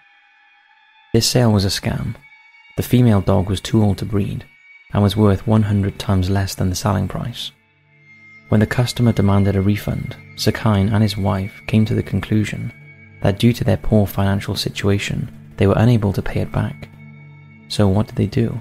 This 1.12 1.26
sale 1.26 1.52
was 1.52 1.64
a 1.64 1.68
scam, 1.68 2.14
the 2.78 2.82
female 2.84 3.20
dog 3.20 3.50
was 3.50 3.60
too 3.60 3.82
old 3.82 3.98
to 3.98 4.04
breed 4.04 4.44
and 4.92 5.02
was 5.02 5.16
worth 5.16 5.48
100 5.48 5.98
times 5.98 6.30
less 6.30 6.54
than 6.54 6.70
the 6.70 6.76
selling 6.76 7.08
price. 7.08 7.50
When 8.50 8.60
the 8.60 8.66
customer 8.66 9.12
demanded 9.12 9.56
a 9.56 9.60
refund, 9.60 10.16
Sekine 10.36 10.92
and 10.92 11.02
his 11.02 11.16
wife 11.16 11.60
came 11.66 11.84
to 11.86 11.94
the 11.94 12.04
conclusion 12.04 12.72
that 13.20 13.40
due 13.40 13.52
to 13.52 13.64
their 13.64 13.78
poor 13.78 14.06
financial 14.06 14.54
situation, 14.54 15.28
they 15.56 15.66
were 15.66 15.74
unable 15.76 16.12
to 16.12 16.22
pay 16.22 16.38
it 16.40 16.52
back. 16.52 16.88
So 17.66 17.88
what 17.88 18.06
did 18.06 18.14
they 18.14 18.26
do? 18.26 18.58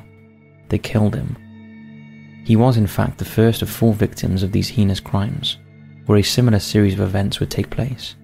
They 0.70 0.80
killed 0.80 1.16
him. 1.16 1.38
He 2.44 2.56
was 2.56 2.76
in 2.76 2.88
fact 2.88 3.20
the 3.20 3.26
first 3.26 3.62
of 3.62 3.70
four 3.70 3.94
victims 3.94 4.42
of 4.42 4.52
these 4.52 4.70
heinous 4.70 5.00
crimes, 5.00 5.58
where 6.08 6.18
a 6.18 6.24
similar 6.24 6.60
series 6.60 6.96
of 6.96 7.02
events 7.02 7.40
would 7.40 7.52
take 7.52 7.70
place. 7.70 8.16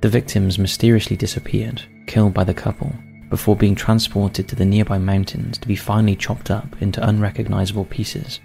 The 0.00 0.08
victims 0.08 0.58
mysteriously 0.58 1.16
disappeared, 1.16 1.82
killed 2.06 2.34
by 2.34 2.44
the 2.44 2.54
couple, 2.54 2.92
before 3.30 3.56
being 3.56 3.74
transported 3.74 4.46
to 4.48 4.54
the 4.54 4.64
nearby 4.64 4.98
mountains 4.98 5.58
to 5.58 5.68
be 5.68 5.76
finally 5.76 6.16
chopped 6.16 6.50
up 6.50 6.80
into 6.80 7.06
unrecognizable 7.06 7.86
pieces. 7.86 8.40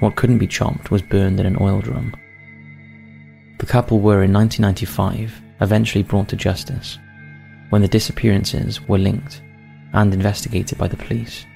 What 0.00 0.16
couldn't 0.16 0.38
be 0.38 0.46
chopped 0.46 0.90
was 0.90 1.02
burned 1.02 1.40
in 1.40 1.46
an 1.46 1.56
oil 1.60 1.80
drum. 1.80 2.14
The 3.58 3.66
couple 3.66 3.98
were 4.00 4.22
in 4.22 4.32
1995 4.32 5.42
eventually 5.62 6.02
brought 6.02 6.28
to 6.28 6.36
justice 6.36 6.98
when 7.70 7.82
the 7.82 7.88
disappearances 7.88 8.80
were 8.82 8.98
linked 8.98 9.40
and 9.94 10.12
investigated 10.12 10.76
by 10.76 10.88
the 10.88 10.96
police. 10.96 11.46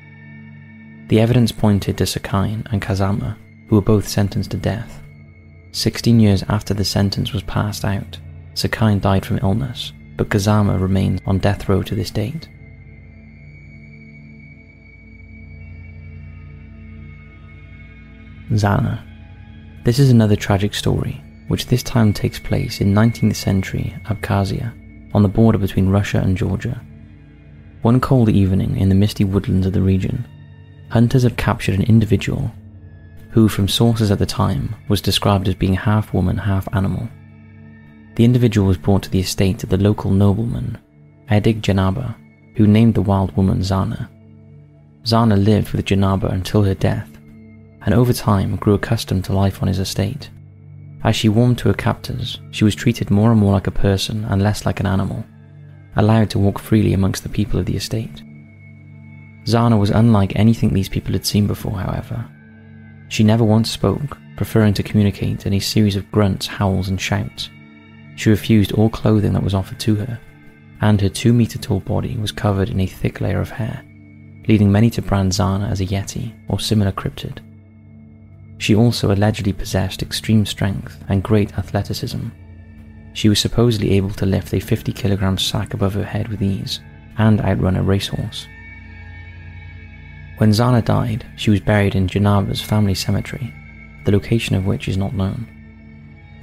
The 1.09 1.21
evidence 1.21 1.53
pointed 1.53 1.99
to 1.99 2.05
Sekine 2.05 2.67
and 2.73 2.81
Kazama, 2.81 3.37
who 3.69 3.77
were 3.77 3.83
both 3.83 4.09
sentenced 4.09 4.53
to 4.53 4.57
death. 4.57 5.03
16 5.73 6.19
years 6.19 6.43
after 6.49 6.73
the 6.73 6.85
sentence 6.85 7.33
was 7.33 7.43
passed 7.43 7.85
out, 7.85 8.19
Sekine 8.55 9.01
died 9.01 9.25
from 9.25 9.39
illness 9.39 9.93
but 10.21 10.29
Kazama 10.29 10.79
remains 10.79 11.19
on 11.25 11.39
death 11.39 11.67
row 11.67 11.83
to 11.83 11.95
this 11.95 12.11
date. 12.11 12.47
Zana. 18.51 19.03
This 19.85 19.99
is 19.99 20.11
another 20.11 20.37
tragic 20.37 20.75
story, 20.75 21.25
which 21.49 21.69
this 21.69 21.83
time 21.83 22.13
takes 22.13 22.39
place 22.39 22.83
in 22.83 22.93
19th 22.93 23.35
century 23.35 23.97
Abkhazia, 24.05 24.75
on 25.15 25.23
the 25.23 25.29
border 25.31 25.57
between 25.57 25.89
Russia 25.89 26.19
and 26.19 26.37
Georgia. 26.37 26.79
One 27.81 27.99
cold 27.99 28.29
evening 28.29 28.77
in 28.77 28.91
the 28.91 28.95
misty 28.95 29.25
woodlands 29.25 29.67
of 29.67 29.73
the 29.73 29.81
region, 29.81 30.29
hunters 30.91 31.23
had 31.23 31.39
captured 31.39 31.77
an 31.77 31.85
individual 31.85 32.53
who, 33.31 33.49
from 33.49 33.69
sources 33.69 34.11
at 34.11 34.19
the 34.19 34.27
time, 34.27 34.77
was 34.89 35.01
described 35.01 35.49
as 35.49 35.55
being 35.55 35.73
half 35.73 36.13
woman, 36.13 36.37
half 36.37 36.69
animal. 36.75 37.09
The 38.21 38.27
individual 38.27 38.67
was 38.69 38.77
brought 38.77 39.05
to 39.05 39.11
the 39.11 39.21
estate 39.21 39.65
of 39.65 39.71
the 39.71 39.79
local 39.79 40.11
nobleman, 40.11 40.77
Edig 41.31 41.63
Janaba, 41.63 42.15
who 42.55 42.67
named 42.67 42.93
the 42.93 43.01
wild 43.01 43.35
woman 43.35 43.61
Zana. 43.61 44.11
Zana 45.05 45.43
lived 45.43 45.73
with 45.73 45.87
Janaba 45.87 46.31
until 46.31 46.63
her 46.65 46.75
death, 46.75 47.09
and 47.81 47.95
over 47.95 48.13
time 48.13 48.57
grew 48.57 48.75
accustomed 48.75 49.25
to 49.25 49.33
life 49.33 49.63
on 49.63 49.69
his 49.69 49.79
estate. 49.79 50.29
As 51.03 51.17
she 51.17 51.31
warmed 51.31 51.57
to 51.61 51.69
her 51.69 51.75
captors, 51.75 52.39
she 52.51 52.63
was 52.63 52.75
treated 52.75 53.11
more 53.11 53.31
and 53.31 53.41
more 53.41 53.55
like 53.55 53.69
a 53.69 53.71
person 53.71 54.27
and 54.27 54.43
less 54.43 54.67
like 54.67 54.81
an 54.81 54.87
animal, 54.87 55.25
allowed 55.97 56.29
to 56.29 56.39
walk 56.39 56.59
freely 56.59 56.93
amongst 56.93 57.23
the 57.23 57.31
people 57.31 57.59
of 57.59 57.65
the 57.65 57.77
estate. 57.77 58.23
Zana 59.47 59.81
was 59.81 59.89
unlike 59.89 60.37
anything 60.37 60.75
these 60.75 60.91
people 60.91 61.15
had 61.15 61.25
seen 61.25 61.47
before, 61.47 61.79
however. 61.79 62.23
She 63.09 63.25
never 63.25 63.45
once 63.45 63.71
spoke, 63.71 64.19
preferring 64.37 64.75
to 64.75 64.83
communicate 64.83 65.47
in 65.47 65.55
a 65.55 65.59
series 65.59 65.97
of 65.97 66.13
grunts, 66.13 66.47
howls, 66.47 66.91
and 66.91 67.01
shouts. 67.01 67.49
She 68.17 68.31
refused 68.31 68.73
all 68.73 68.91
clothing 68.91 69.33
that 69.33 69.43
was 69.43 69.55
offered 69.55 69.81
to 69.81 69.95
her, 69.97 70.21
and 70.81 71.01
her 71.01 71.09
two 71.09 71.33
meter 71.33 71.59
tall 71.59 71.81
body 71.81 72.17
was 72.17 72.33
covered 72.33 72.71
in 72.71 72.81
a 72.81 72.87
thick 72.87 73.21
layer 73.21 73.41
of 73.41 73.51
hair, 73.51 73.83
leading 74.49 74.71
many 74.73 74.91
to 74.91 75.03
brand 75.03 75.33
Zana 75.33 75.71
as 75.71 75.81
a 75.81 75.87
Yeti 75.87 76.33
or 76.49 76.61
similar 76.61 76.93
cryptid. 76.93 77.39
She 78.59 78.75
also 78.75 79.11
allegedly 79.11 79.53
possessed 79.53 80.03
extreme 80.03 80.45
strength 80.45 81.03
and 81.09 81.23
great 81.23 81.59
athleticism. 81.59 82.29
she 83.13 83.29
was 83.29 83.41
supposedly 83.41 83.91
able 83.93 84.11
to 84.11 84.27
lift 84.27 84.53
a 84.55 84.61
50 84.61 84.93
kilogram 84.93 85.37
sack 85.37 85.75
above 85.75 85.95
her 85.95 86.05
head 86.05 86.29
with 86.29 86.43
ease 86.43 86.81
and 87.19 87.41
outrun 87.41 87.77
a 87.77 87.83
racehorse. 87.83 88.47
When 90.39 90.51
Zana 90.51 90.85
died, 90.85 91.27
she 91.37 91.51
was 91.51 91.61
buried 91.61 91.95
in 91.95 92.07
Jernaba's 92.07 92.63
family 92.63 92.95
cemetery, 92.95 93.53
the 94.05 94.13
location 94.13 94.57
of 94.57 94.65
which 94.65 94.89
is 94.89 94.97
not 94.97 95.15
known. 95.15 95.47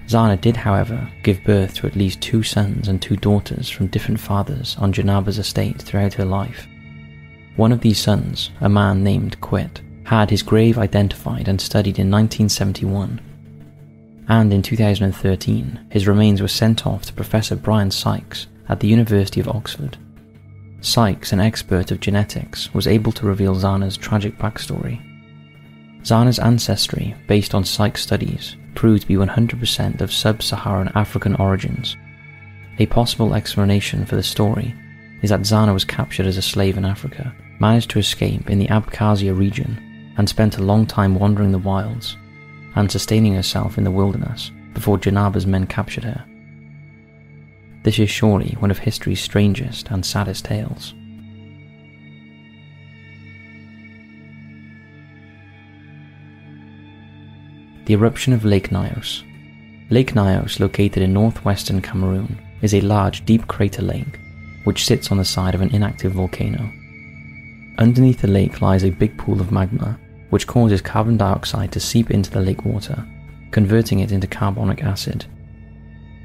Zana 0.08 0.40
did, 0.40 0.56
however, 0.56 1.10
give 1.24 1.44
birth 1.44 1.76
to 1.76 1.88
at 1.88 1.96
least 1.96 2.22
two 2.22 2.44
sons 2.44 2.88
and 2.88 3.02
two 3.02 3.18
daughters 3.18 3.70
from 3.70 3.88
different 3.88 4.20
fathers 4.20 4.76
on 4.80 4.94
Jernaba's 4.94 5.38
estate 5.38 5.82
throughout 5.82 6.14
her 6.14 6.26
life. 6.26 6.68
One 7.58 7.72
of 7.72 7.82
these 7.82 8.00
sons, 8.00 8.52
a 8.62 8.70
man 8.70 9.04
named 9.04 9.40
Khwit, 9.42 9.82
had 10.06 10.30
his 10.30 10.44
grave 10.44 10.78
identified 10.78 11.48
and 11.48 11.60
studied 11.60 12.00
in 12.00 12.10
1971 12.10 13.20
and 14.28 14.52
in 14.52 14.62
2013 14.62 15.80
his 15.90 16.08
remains 16.08 16.42
were 16.42 16.48
sent 16.48 16.86
off 16.86 17.06
to 17.06 17.14
Professor 17.14 17.56
Brian 17.56 17.92
Sykes 17.92 18.48
at 18.70 18.80
the 18.80 18.88
University 18.88 19.40
of 19.40 19.48
Oxford. 19.48 19.98
Sykes, 20.82 21.32
an 21.32 21.40
expert 21.40 21.92
of 21.92 22.00
genetics, 22.00 22.74
was 22.74 22.88
able 22.88 23.12
to 23.14 23.26
reveal 23.26 23.56
Zana's 23.56 23.98
tragic 23.98 24.38
backstory. 24.38 25.02
Zana's 26.04 26.40
ancestry, 26.40 27.16
based 27.28 27.56
on 27.56 27.64
Sykes' 27.64 28.04
studies, 28.04 28.56
proved 28.78 29.02
to 29.02 29.08
be 29.08 29.16
100% 29.16 30.02
of 30.02 30.14
sub 30.14 30.44
Saharan 30.44 30.92
African 30.94 31.36
origins. 31.36 31.98
A 32.78 32.86
possible 32.86 33.34
explanation 33.34 34.06
for 34.06 34.16
the 34.16 34.22
story 34.22 34.76
is 35.24 35.32
that 35.32 35.42
Zana 35.42 35.74
was 35.74 35.84
captured 35.84 36.28
as 36.28 36.38
a 36.38 36.44
slave 36.44 36.78
in 36.78 36.86
Africa, 36.86 37.36
managed 37.60 37.90
to 37.90 38.00
escape 38.00 38.52
in 38.52 38.60
the 38.60 38.68
Abkhazia 38.68 39.36
region, 39.36 40.14
and 40.18 40.30
spent 40.30 40.60
a 40.60 40.64
long 40.64 40.86
time 40.86 41.16
wandering 41.16 41.52
the 41.52 41.58
wilds 41.58 42.18
and 42.76 42.92
sustaining 42.92 43.34
herself 43.34 43.80
in 43.80 43.84
the 43.84 43.90
wilderness 43.90 44.52
before 44.76 45.00
Jernaba's 45.00 45.48
men 45.48 45.66
captured 45.66 46.04
her. 46.04 46.24
This 47.82 47.98
is 47.98 48.12
surely 48.12 48.56
one 48.60 48.70
of 48.70 48.78
history's 48.78 49.22
strangest 49.22 49.90
and 49.90 50.06
saddest 50.06 50.46
tales. 50.46 50.94
The 57.88 57.94
eruption 57.94 58.34
of 58.34 58.44
Lake 58.44 58.72
Nyos. 58.72 59.24
Lake 59.90 60.12
Nyos, 60.12 60.60
located 60.60 61.02
in 61.04 61.14
northwestern 61.14 61.82
Cameroon, 61.82 62.38
is 62.62 62.74
a 62.74 62.82
large, 62.82 63.24
deep 63.24 63.48
crater 63.48 63.82
lake 63.82 64.20
which 64.66 64.86
sits 64.86 65.10
on 65.10 65.18
the 65.18 65.24
side 65.24 65.56
of 65.56 65.62
an 65.62 65.74
inactive 65.74 66.12
volcano. 66.12 66.70
Underneath 67.78 68.20
the 68.20 68.28
lake 68.28 68.62
lies 68.62 68.84
a 68.84 68.90
big 68.90 69.18
pool 69.18 69.40
of 69.40 69.54
magma 69.54 69.98
which 70.32 70.48
causes 70.48 70.82
carbon 70.82 71.16
dioxide 71.16 71.72
to 71.72 71.80
seep 71.80 72.12
into 72.12 72.30
the 72.30 72.42
lake 72.42 72.66
water, 72.66 73.08
converting 73.52 74.00
it 74.00 74.12
into 74.12 74.28
carbonic 74.28 74.84
acid. 74.84 75.26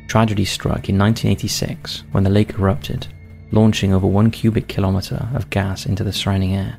Tragedy 0.08 0.44
struck 0.44 0.88
in 0.88 0.98
1986 0.98 2.02
when 2.10 2.24
the 2.24 2.30
lake 2.30 2.54
erupted, 2.54 3.06
launching 3.52 3.94
over 3.94 4.08
one 4.08 4.32
cubic 4.32 4.66
kilometre 4.66 5.28
of 5.32 5.48
gas 5.50 5.86
into 5.86 6.02
the 6.02 6.12
surrounding 6.12 6.56
air. 6.56 6.76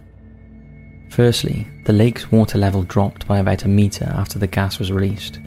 Firstly, 1.14 1.68
the 1.84 1.94
lake's 1.94 2.32
water 2.32 2.58
level 2.58 2.82
dropped 2.82 3.28
by 3.28 3.38
about 3.38 3.66
a 3.66 3.68
metre 3.68 4.12
after 4.16 4.40
the 4.40 4.48
gas 4.48 4.80
was 4.80 4.92
released, 4.92 5.40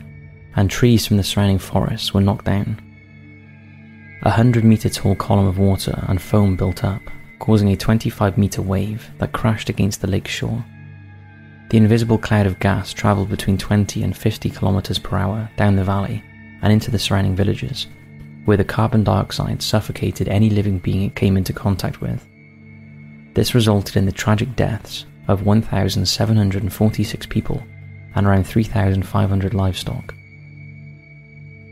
and 0.55 0.71
trees 0.71 1.05
from 1.05 1.17
the 1.17 1.25
surrounding 1.25 1.59
forests 1.59 2.15
were 2.15 2.21
knocked 2.21 2.45
down. 2.45 2.81
A 4.23 4.29
100 4.29 4.63
metre 4.63 4.89
tall 4.89 5.17
column 5.17 5.49
of 5.49 5.59
water 5.59 6.05
and 6.07 6.23
foam 6.23 6.55
built 6.55 6.85
up, 6.85 7.03
causing 7.41 7.73
a 7.73 7.77
25 7.77 8.39
metre 8.39 8.63
wave 8.63 9.11
that 9.19 9.33
crashed 9.33 9.69
against 9.69 10.01
the 10.01 10.07
lake's 10.07 10.31
shore. 10.31 10.65
The 11.71 11.79
invisible 11.79 12.19
cloud 12.19 12.47
of 12.47 12.61
gas 12.61 12.93
travelled 12.93 13.29
between 13.29 13.59
20 13.59 14.05
and 14.05 14.17
50 14.17 14.49
kilometers 14.51 15.01
per 15.01 15.17
hour 15.17 15.51
down 15.57 15.75
the 15.75 15.83
valley 15.83 16.23
and 16.63 16.73
into 16.73 16.93
the 16.93 16.99
surrounding 17.01 17.35
villages, 17.35 17.89
where 18.45 18.57
the 18.57 18.63
carbon 18.63 19.03
dioxide 19.03 19.63
suffocated 19.63 20.29
any 20.29 20.49
living 20.49 20.79
being 20.79 21.03
it 21.03 21.17
came 21.17 21.37
into 21.37 21.53
contact 21.53 22.01
with. 22.01 22.25
This 23.35 23.53
resulted 23.53 23.97
in 23.97 24.07
the 24.07 24.13
tragic 24.13 24.55
deaths 24.55 25.07
of 25.29 25.45
1,746 25.45 27.27
people 27.27 27.63
and 28.15 28.27
around 28.27 28.45
3,500 28.45 29.55
livestock. 29.55 30.15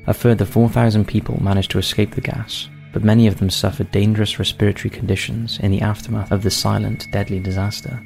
A 0.06 0.14
further 0.14 0.44
4,000 0.44 1.06
people 1.06 1.42
managed 1.42 1.70
to 1.70 1.78
escape 1.78 2.14
the 2.14 2.20
gas, 2.20 2.68
but 2.92 3.02
many 3.02 3.26
of 3.26 3.38
them 3.38 3.50
suffered 3.50 3.90
dangerous 3.90 4.38
respiratory 4.38 4.90
conditions 4.90 5.58
in 5.60 5.70
the 5.70 5.80
aftermath 5.80 6.30
of 6.30 6.42
the 6.42 6.50
silent, 6.50 7.10
deadly 7.10 7.40
disaster. 7.40 8.00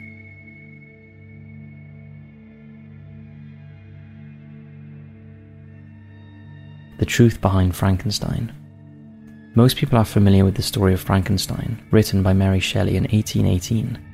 The 6.99 7.07
Truth 7.07 7.41
Behind 7.41 7.75
Frankenstein. 7.77 8.53
Most 9.55 9.77
people 9.77 9.99
are 9.99 10.05
familiar 10.05 10.45
with 10.45 10.55
the 10.55 10.63
story 10.63 10.95
of 10.95 11.01
Frankenstein, 11.01 11.85
written 11.91 12.23
by 12.23 12.33
Mary 12.33 12.61
Shelley 12.61 12.97
in 12.97 13.05
1818. 13.05 14.08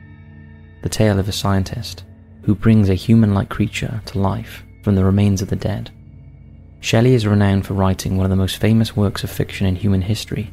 The 0.85 0.90
tale 0.90 1.18
of 1.18 1.31
a 1.31 1.33
scientist 1.33 2.05
who 2.42 2.55
brings 2.55 2.90
a 2.90 2.94
human 2.94 3.33
like 3.33 3.49
creature 3.49 4.03
to 4.05 4.18
life 4.18 4.62
from 4.83 4.97
the 4.97 5.05
remains 5.07 5.40
of 5.40 5.49
the 5.49 5.57
dead. 5.57 5.90
Shelley 6.81 7.14
is 7.14 7.27
renowned 7.27 7.64
for 7.64 7.73
writing 7.73 8.18
one 8.18 8.27
of 8.27 8.31
the 8.31 8.37
most 8.37 8.59
famous 8.59 8.94
works 8.94 9.25
of 9.25 9.31
fiction 9.31 9.66
in 9.66 9.77
human 9.77 10.03
history, 10.03 10.53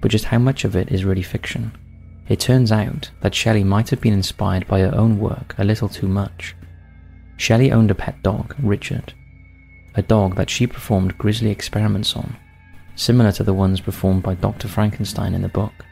but 0.00 0.10
just 0.10 0.24
how 0.24 0.38
much 0.38 0.64
of 0.64 0.74
it 0.74 0.90
is 0.90 1.04
really 1.04 1.22
fiction? 1.22 1.76
It 2.30 2.40
turns 2.40 2.72
out 2.72 3.10
that 3.20 3.34
Shelley 3.34 3.62
might 3.62 3.90
have 3.90 4.00
been 4.00 4.14
inspired 4.14 4.66
by 4.66 4.80
her 4.80 4.94
own 4.94 5.18
work 5.18 5.54
a 5.58 5.64
little 5.64 5.90
too 5.90 6.08
much. 6.08 6.56
Shelley 7.36 7.70
owned 7.70 7.90
a 7.90 7.94
pet 7.94 8.22
dog, 8.22 8.54
Richard, 8.62 9.12
a 9.94 10.00
dog 10.00 10.36
that 10.36 10.48
she 10.48 10.66
performed 10.66 11.18
grisly 11.18 11.50
experiments 11.50 12.16
on, 12.16 12.38
similar 12.96 13.32
to 13.32 13.44
the 13.44 13.52
ones 13.52 13.82
performed 13.82 14.22
by 14.22 14.34
Dr. 14.34 14.66
Frankenstein 14.66 15.34
in 15.34 15.42
the 15.42 15.48
book. 15.50 15.84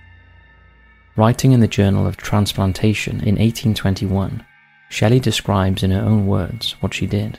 Writing 1.17 1.53
in 1.53 1.61
the 1.61 1.67
Journal 1.67 2.07
of 2.07 2.19
Transplantation 2.19 3.21
in 3.21 3.37
1821, 3.37 4.45
Shelley 4.91 5.19
describes 5.19 5.83
in 5.83 5.91
her 5.91 6.03
own 6.03 6.27
words 6.27 6.73
what 6.81 6.93
she 6.93 7.07
did. 7.07 7.39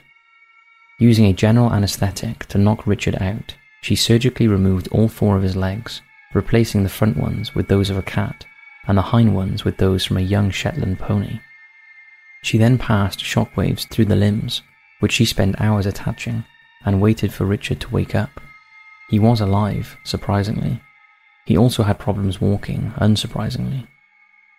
Using 0.98 1.26
a 1.26 1.34
general 1.34 1.72
anesthetic 1.72 2.48
to 2.48 2.58
knock 2.58 2.88
Richard 2.88 3.22
out, 3.22 3.54
she 3.82 3.96
surgically 3.96 4.48
removed 4.48 4.88
all 4.88 5.08
four 5.08 5.38
of 5.38 5.44
his 5.44 5.56
legs, 5.56 6.02
replacing 6.34 6.82
the 6.82 6.90
front 6.90 7.18
ones 7.18 7.54
with 7.54 7.68
those 7.68 7.92
of 7.92 8.00
a 8.00 8.02
cat 8.02 8.48
and 8.88 8.98
the 8.98 9.04
hind 9.04 9.36
ones 9.36 9.64
with 9.64 9.78
those 9.78 10.04
from 10.04 10.18
a 10.18 10.22
young 10.22 10.50
Shetland 10.50 10.98
pony. 10.98 11.40
She 12.42 12.58
then 12.58 12.80
passed 12.80 13.20
shockwaves 13.20 13.88
through 13.88 14.06
the 14.06 14.16
limbs, 14.16 14.64
which 15.02 15.12
she 15.12 15.26
spent 15.26 15.62
hours 15.62 15.86
attaching 15.86 16.46
and 16.84 17.00
waited 17.00 17.32
for 17.32 17.46
Richard 17.46 17.80
to 17.82 17.90
wake 17.92 18.16
up. 18.16 18.42
He 19.12 19.20
was 19.20 19.40
alive, 19.40 19.98
surprisingly. 20.04 20.82
He 21.48 21.58
also 21.58 21.84
had 21.84 21.98
problems 21.98 22.42
walking, 22.42 22.92
unsurprisingly. 22.98 23.88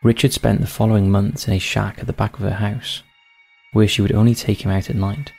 Richard 0.03 0.33
spent 0.33 0.63
the 0.63 0.67
following 0.67 1.11
months 1.11 1.47
in 1.47 1.53
a 1.53 1.59
shack 1.59 1.99
at 1.99 2.07
the 2.07 2.15
back 2.15 2.33
of 2.33 2.41
her 2.41 2.65
house, 2.67 3.03
where 3.75 3.87
she 3.87 4.01
would 4.01 4.15
only 4.15 4.35
take 4.35 4.65
him 4.65 4.71
out 4.71 4.89
at 4.89 4.97
night. 4.97 5.33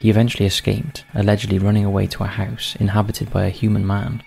He 0.00 0.08
eventually 0.08 0.46
escaped, 0.46 1.04
allegedly 1.12 1.58
running 1.58 1.84
away 1.84 2.06
to 2.06 2.24
a 2.24 2.26
house 2.26 2.74
inhabited 2.80 3.30
by 3.30 3.44
a 3.44 3.50
human 3.50 3.86
man, 3.86 4.22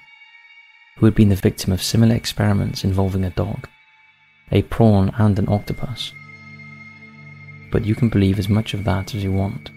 who 0.97 1.07
had 1.07 1.15
been 1.15 1.29
the 1.29 1.35
victim 1.35 1.73
of 1.73 1.81
similar 1.81 2.13
experiments 2.13 2.83
involving 2.83 3.25
a 3.25 3.31
dog, 3.31 3.67
a 4.51 4.61
prawn, 4.61 5.11
and 5.17 5.39
an 5.39 5.49
octopus. 5.49 6.13
But 7.71 7.85
you 7.85 7.95
can 7.95 8.09
believe 8.09 8.37
as 8.37 8.49
much 8.49 8.75
of 8.75 8.83
that 8.83 9.15
as 9.15 9.23
you 9.23 9.31
want. 9.31 9.71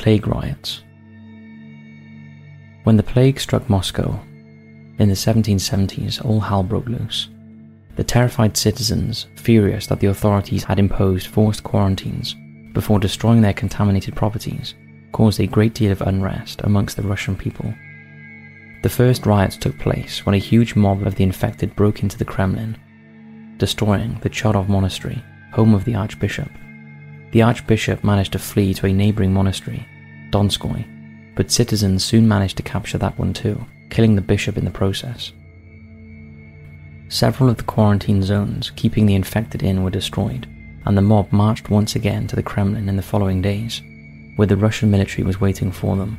Plague 0.00 0.26
riots. 0.26 0.82
When 2.84 2.96
the 2.96 3.02
plague 3.02 3.38
struck 3.38 3.68
Moscow 3.68 4.18
in 4.98 5.10
the 5.10 5.14
1770s, 5.14 6.24
all 6.24 6.40
hell 6.40 6.62
broke 6.62 6.86
loose. 6.86 7.28
The 7.96 8.04
terrified 8.04 8.56
citizens, 8.56 9.26
furious 9.36 9.86
that 9.88 10.00
the 10.00 10.06
authorities 10.06 10.64
had 10.64 10.78
imposed 10.78 11.26
forced 11.26 11.62
quarantines 11.64 12.34
before 12.72 12.98
destroying 12.98 13.42
their 13.42 13.52
contaminated 13.52 14.16
properties, 14.16 14.72
caused 15.12 15.38
a 15.38 15.46
great 15.46 15.74
deal 15.74 15.92
of 15.92 16.00
unrest 16.00 16.62
amongst 16.64 16.96
the 16.96 17.02
Russian 17.02 17.36
people. 17.36 17.74
The 18.82 18.88
first 18.88 19.26
riots 19.26 19.58
took 19.58 19.78
place 19.78 20.24
when 20.24 20.34
a 20.34 20.38
huge 20.38 20.74
mob 20.74 21.06
of 21.06 21.16
the 21.16 21.24
infected 21.24 21.76
broke 21.76 22.02
into 22.02 22.16
the 22.16 22.24
Kremlin, 22.24 22.78
destroying 23.58 24.18
the 24.22 24.30
Chudov 24.30 24.66
monastery, 24.66 25.22
home 25.52 25.74
of 25.74 25.84
the 25.84 25.94
archbishop. 25.94 26.48
The 27.32 27.42
archbishop 27.42 28.02
managed 28.02 28.32
to 28.32 28.38
flee 28.38 28.72
to 28.74 28.86
a 28.86 28.92
neighbouring 28.94 29.34
monastery, 29.34 29.86
Donskoy, 30.30 30.84
but 31.34 31.50
citizens 31.50 32.04
soon 32.04 32.26
managed 32.26 32.56
to 32.56 32.62
capture 32.62 32.98
that 32.98 33.18
one 33.18 33.32
too, 33.32 33.64
killing 33.90 34.14
the 34.14 34.22
bishop 34.22 34.56
in 34.56 34.64
the 34.64 34.70
process. 34.70 35.32
Several 37.08 37.50
of 37.50 37.56
the 37.56 37.64
quarantine 37.64 38.22
zones 38.22 38.70
keeping 38.70 39.06
the 39.06 39.14
infected 39.14 39.62
in 39.62 39.82
were 39.82 39.90
destroyed, 39.90 40.46
and 40.86 40.96
the 40.96 41.02
mob 41.02 41.32
marched 41.32 41.68
once 41.68 41.96
again 41.96 42.26
to 42.28 42.36
the 42.36 42.42
Kremlin 42.42 42.88
in 42.88 42.96
the 42.96 43.02
following 43.02 43.42
days, 43.42 43.82
where 44.36 44.46
the 44.46 44.56
Russian 44.56 44.90
military 44.90 45.24
was 45.24 45.40
waiting 45.40 45.72
for 45.72 45.96
them. 45.96 46.18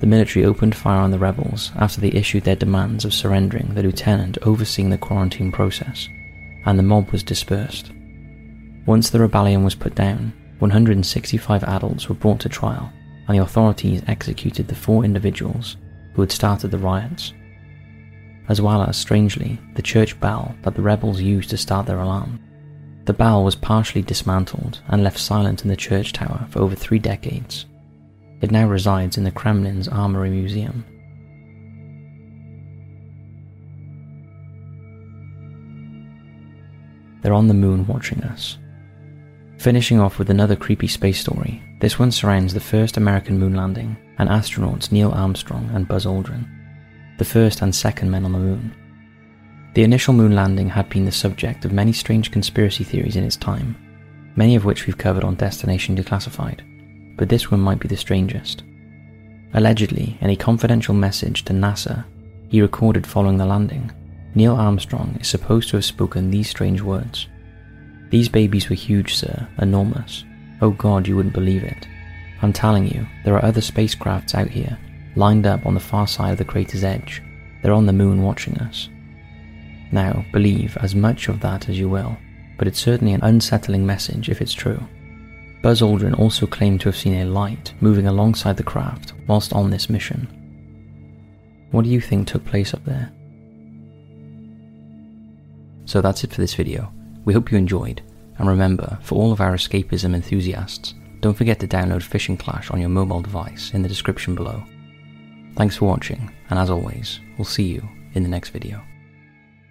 The 0.00 0.06
military 0.06 0.44
opened 0.44 0.74
fire 0.74 1.00
on 1.00 1.10
the 1.10 1.18
rebels 1.18 1.72
after 1.76 2.00
they 2.00 2.10
issued 2.10 2.44
their 2.44 2.56
demands 2.56 3.04
of 3.04 3.14
surrendering 3.14 3.74
the 3.74 3.82
lieutenant 3.82 4.38
overseeing 4.42 4.90
the 4.90 4.98
quarantine 4.98 5.52
process, 5.52 6.08
and 6.64 6.78
the 6.78 6.82
mob 6.82 7.10
was 7.10 7.22
dispersed. 7.22 7.92
Once 8.86 9.10
the 9.10 9.20
rebellion 9.20 9.62
was 9.62 9.74
put 9.74 9.94
down, 9.94 10.32
165 10.58 11.64
adults 11.64 12.08
were 12.08 12.14
brought 12.14 12.40
to 12.40 12.48
trial, 12.48 12.92
and 13.30 13.38
the 13.38 13.44
authorities 13.44 14.02
executed 14.08 14.66
the 14.66 14.74
four 14.74 15.04
individuals 15.04 15.76
who 16.14 16.22
had 16.22 16.32
started 16.32 16.72
the 16.72 16.78
riots, 16.78 17.32
as 18.48 18.60
well 18.60 18.82
as, 18.82 18.96
strangely, 18.96 19.56
the 19.76 19.82
church 19.82 20.18
bell 20.18 20.56
that 20.62 20.74
the 20.74 20.82
rebels 20.82 21.20
used 21.20 21.48
to 21.48 21.56
start 21.56 21.86
their 21.86 22.00
alarm. 22.00 22.40
The 23.04 23.12
bell 23.12 23.44
was 23.44 23.54
partially 23.54 24.02
dismantled 24.02 24.80
and 24.88 25.04
left 25.04 25.20
silent 25.20 25.62
in 25.62 25.68
the 25.68 25.76
church 25.76 26.12
tower 26.12 26.44
for 26.50 26.58
over 26.58 26.74
three 26.74 26.98
decades. 26.98 27.66
It 28.40 28.50
now 28.50 28.66
resides 28.66 29.16
in 29.16 29.22
the 29.22 29.30
Kremlin's 29.30 29.86
Armory 29.86 30.30
Museum. 30.30 30.84
They're 37.22 37.32
on 37.32 37.46
the 37.46 37.54
moon 37.54 37.86
watching 37.86 38.24
us. 38.24 38.58
Finishing 39.60 40.00
off 40.00 40.18
with 40.18 40.30
another 40.30 40.56
creepy 40.56 40.86
space 40.86 41.20
story, 41.20 41.62
this 41.80 41.98
one 41.98 42.10
surrounds 42.10 42.54
the 42.54 42.60
first 42.60 42.96
American 42.96 43.38
moon 43.38 43.54
landing 43.54 43.94
and 44.16 44.30
astronauts 44.30 44.90
Neil 44.90 45.12
Armstrong 45.12 45.68
and 45.74 45.86
Buzz 45.86 46.06
Aldrin, 46.06 46.48
the 47.18 47.26
first 47.26 47.60
and 47.60 47.74
second 47.74 48.10
men 48.10 48.24
on 48.24 48.32
the 48.32 48.38
moon. 48.38 48.74
The 49.74 49.82
initial 49.82 50.14
moon 50.14 50.34
landing 50.34 50.70
had 50.70 50.88
been 50.88 51.04
the 51.04 51.12
subject 51.12 51.66
of 51.66 51.72
many 51.72 51.92
strange 51.92 52.30
conspiracy 52.30 52.84
theories 52.84 53.16
in 53.16 53.24
its 53.24 53.36
time, 53.36 53.76
many 54.34 54.56
of 54.56 54.64
which 54.64 54.86
we've 54.86 54.96
covered 54.96 55.24
on 55.24 55.34
Destination 55.34 55.94
Declassified, 55.94 56.62
but 57.18 57.28
this 57.28 57.50
one 57.50 57.60
might 57.60 57.80
be 57.80 57.88
the 57.88 57.98
strangest. 57.98 58.62
Allegedly, 59.52 60.16
in 60.22 60.30
a 60.30 60.36
confidential 60.36 60.94
message 60.94 61.44
to 61.44 61.52
NASA 61.52 62.06
he 62.48 62.62
recorded 62.62 63.06
following 63.06 63.36
the 63.36 63.44
landing, 63.44 63.92
Neil 64.34 64.56
Armstrong 64.56 65.18
is 65.20 65.28
supposed 65.28 65.68
to 65.68 65.76
have 65.76 65.84
spoken 65.84 66.30
these 66.30 66.48
strange 66.48 66.80
words. 66.80 67.28
These 68.10 68.28
babies 68.28 68.68
were 68.68 68.76
huge, 68.76 69.14
sir, 69.14 69.48
enormous. 69.58 70.24
Oh 70.60 70.70
God, 70.70 71.06
you 71.06 71.16
wouldn't 71.16 71.34
believe 71.34 71.62
it. 71.62 71.86
I'm 72.42 72.52
telling 72.52 72.86
you, 72.86 73.06
there 73.24 73.34
are 73.34 73.44
other 73.44 73.60
spacecrafts 73.60 74.34
out 74.34 74.48
here, 74.48 74.78
lined 75.14 75.46
up 75.46 75.64
on 75.64 75.74
the 75.74 75.80
far 75.80 76.06
side 76.06 76.32
of 76.32 76.38
the 76.38 76.44
crater's 76.44 76.84
edge. 76.84 77.22
They're 77.62 77.72
on 77.72 77.86
the 77.86 77.92
moon 77.92 78.22
watching 78.22 78.58
us. 78.58 78.88
Now, 79.92 80.24
believe 80.32 80.76
as 80.78 80.94
much 80.94 81.28
of 81.28 81.40
that 81.40 81.68
as 81.68 81.78
you 81.78 81.88
will, 81.88 82.16
but 82.58 82.66
it's 82.66 82.80
certainly 82.80 83.12
an 83.12 83.22
unsettling 83.22 83.86
message 83.86 84.28
if 84.28 84.40
it's 84.40 84.54
true. 84.54 84.82
Buzz 85.62 85.82
Aldrin 85.82 86.18
also 86.18 86.46
claimed 86.46 86.80
to 86.80 86.88
have 86.88 86.96
seen 86.96 87.14
a 87.14 87.26
light 87.26 87.74
moving 87.80 88.06
alongside 88.06 88.56
the 88.56 88.62
craft 88.62 89.12
whilst 89.26 89.52
on 89.52 89.70
this 89.70 89.90
mission. 89.90 90.26
What 91.70 91.84
do 91.84 91.90
you 91.90 92.00
think 92.00 92.26
took 92.26 92.44
place 92.44 92.74
up 92.74 92.84
there? 92.84 93.12
So 95.84 96.00
that's 96.00 96.24
it 96.24 96.32
for 96.32 96.40
this 96.40 96.54
video. 96.54 96.92
We 97.24 97.32
hope 97.32 97.52
you 97.52 97.58
enjoyed, 97.58 98.02
and 98.38 98.48
remember, 98.48 98.98
for 99.02 99.16
all 99.16 99.32
of 99.32 99.40
our 99.40 99.54
escapism 99.54 100.14
enthusiasts, 100.14 100.94
don't 101.20 101.36
forget 101.36 101.60
to 101.60 101.68
download 101.68 102.02
Fishing 102.02 102.36
Clash 102.36 102.70
on 102.70 102.80
your 102.80 102.88
mobile 102.88 103.20
device 103.20 103.72
in 103.74 103.82
the 103.82 103.88
description 103.88 104.34
below. 104.34 104.62
Thanks 105.56 105.76
for 105.76 105.86
watching, 105.86 106.30
and 106.48 106.58
as 106.58 106.70
always, 106.70 107.20
we'll 107.36 107.44
see 107.44 107.64
you 107.64 107.86
in 108.14 108.22
the 108.22 108.28
next 108.28 108.50
video. 108.50 108.82